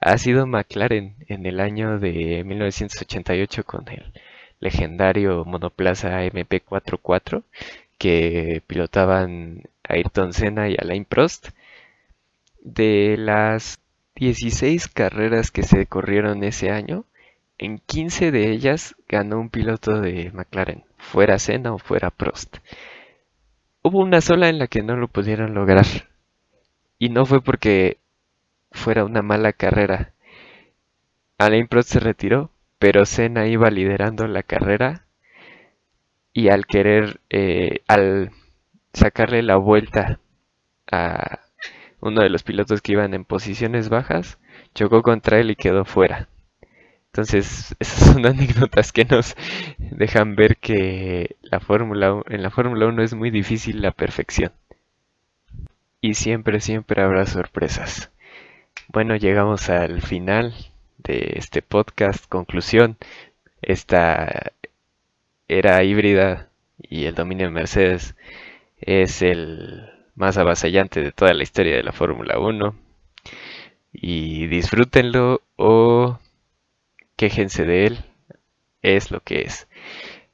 Ha 0.00 0.18
sido 0.18 0.46
McLaren 0.46 1.16
en 1.28 1.46
el 1.46 1.60
año 1.60 1.98
de 1.98 2.42
1988 2.44 3.64
con 3.64 3.88
el 3.88 4.12
legendario 4.60 5.44
monoplaza 5.44 6.24
MP44 6.24 7.42
que 7.98 8.62
pilotaban 8.66 9.62
Ayrton 9.84 10.32
Senna 10.32 10.68
y 10.68 10.76
Alain 10.78 11.04
Prost. 11.04 11.50
De 12.64 13.16
las 13.18 13.78
16 14.16 14.88
carreras 14.88 15.50
que 15.50 15.62
se 15.62 15.86
corrieron 15.86 16.42
ese 16.44 16.70
año, 16.70 17.04
en 17.58 17.78
15 17.78 18.30
de 18.30 18.50
ellas 18.50 18.96
ganó 19.06 19.38
un 19.38 19.50
piloto 19.50 20.00
de 20.00 20.32
McLaren, 20.32 20.82
fuera 20.96 21.38
Senna 21.38 21.74
o 21.74 21.78
fuera 21.78 22.10
Prost. 22.10 22.56
Hubo 23.82 24.00
una 24.00 24.22
sola 24.22 24.48
en 24.48 24.58
la 24.58 24.66
que 24.66 24.82
no 24.82 24.96
lo 24.96 25.08
pudieron 25.08 25.52
lograr. 25.52 25.84
Y 26.98 27.10
no 27.10 27.26
fue 27.26 27.42
porque 27.42 27.98
fuera 28.72 29.04
una 29.04 29.20
mala 29.20 29.52
carrera. 29.52 30.14
Alain 31.36 31.68
Prost 31.68 31.90
se 31.90 32.00
retiró, 32.00 32.50
pero 32.78 33.04
Senna 33.04 33.46
iba 33.46 33.70
liderando 33.70 34.26
la 34.26 34.42
carrera 34.42 35.04
y 36.32 36.48
al 36.48 36.66
querer, 36.66 37.20
eh, 37.28 37.82
al 37.88 38.30
sacarle 38.94 39.42
la 39.42 39.56
vuelta 39.56 40.18
a 40.90 41.43
uno 42.04 42.20
de 42.20 42.28
los 42.28 42.42
pilotos 42.42 42.82
que 42.82 42.92
iban 42.92 43.14
en 43.14 43.24
posiciones 43.24 43.88
bajas, 43.88 44.38
chocó 44.74 45.02
contra 45.02 45.40
él 45.40 45.50
y 45.50 45.56
quedó 45.56 45.86
fuera. 45.86 46.28
Entonces, 47.06 47.74
esas 47.80 48.12
son 48.12 48.26
anécdotas 48.26 48.92
que 48.92 49.06
nos 49.06 49.34
dejan 49.78 50.36
ver 50.36 50.58
que 50.58 51.36
la 51.42 51.60
Fórmula 51.60 52.22
en 52.28 52.42
la 52.42 52.50
Fórmula 52.50 52.86
1 52.86 53.02
es 53.02 53.14
muy 53.14 53.30
difícil 53.30 53.80
la 53.80 53.90
perfección. 53.90 54.52
Y 56.02 56.14
siempre, 56.14 56.60
siempre 56.60 57.02
habrá 57.02 57.24
sorpresas. 57.24 58.10
bueno, 58.88 59.16
llegamos 59.16 59.70
al 59.70 60.02
final 60.02 60.54
de 60.98 61.34
este 61.36 61.62
podcast. 61.62 62.26
Conclusión, 62.28 62.98
esta 63.62 64.52
era 65.48 65.82
híbrida 65.84 66.50
y 66.78 67.06
el 67.06 67.14
dominio 67.14 67.46
de 67.46 67.52
Mercedes 67.52 68.14
es 68.80 69.22
el 69.22 69.93
más 70.14 70.38
avasallante 70.38 71.02
de 71.02 71.12
toda 71.12 71.34
la 71.34 71.42
historia 71.42 71.76
de 71.76 71.82
la 71.82 71.92
Fórmula 71.92 72.38
1. 72.38 72.74
Y 73.92 74.46
disfrútenlo 74.48 75.42
o 75.56 76.18
quéjense 77.16 77.64
de 77.64 77.86
él. 77.86 78.04
Es 78.82 79.10
lo 79.10 79.20
que 79.20 79.42
es. 79.42 79.68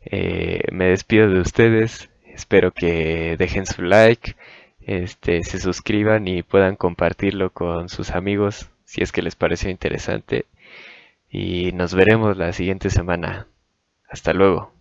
Eh, 0.01 0.62
me 0.73 0.87
despido 0.87 1.29
de 1.29 1.40
ustedes. 1.40 2.11
Espero 2.25 2.73
que 2.73 3.37
dejen 3.38 3.66
su 3.66 3.83
like, 3.83 4.37
este, 4.81 5.43
se 5.45 5.59
suscriban 5.59 6.27
y 6.27 6.43
puedan 6.43 6.77
compartirlo 6.77 7.51
con 7.51 7.88
sus 7.88 8.11
amigos 8.12 8.71
si 8.85 9.03
es 9.03 9.12
que 9.12 9.23
les 9.23 9.37
pareció 9.37 9.71
interesante. 9.71 10.47
Y 11.31 11.73
nos 11.73 11.95
veremos 11.95 12.37
la 12.37 12.53
siguiente 12.53 12.90
semana. 12.90 13.47
Hasta 14.09 14.33
luego. 14.33 14.73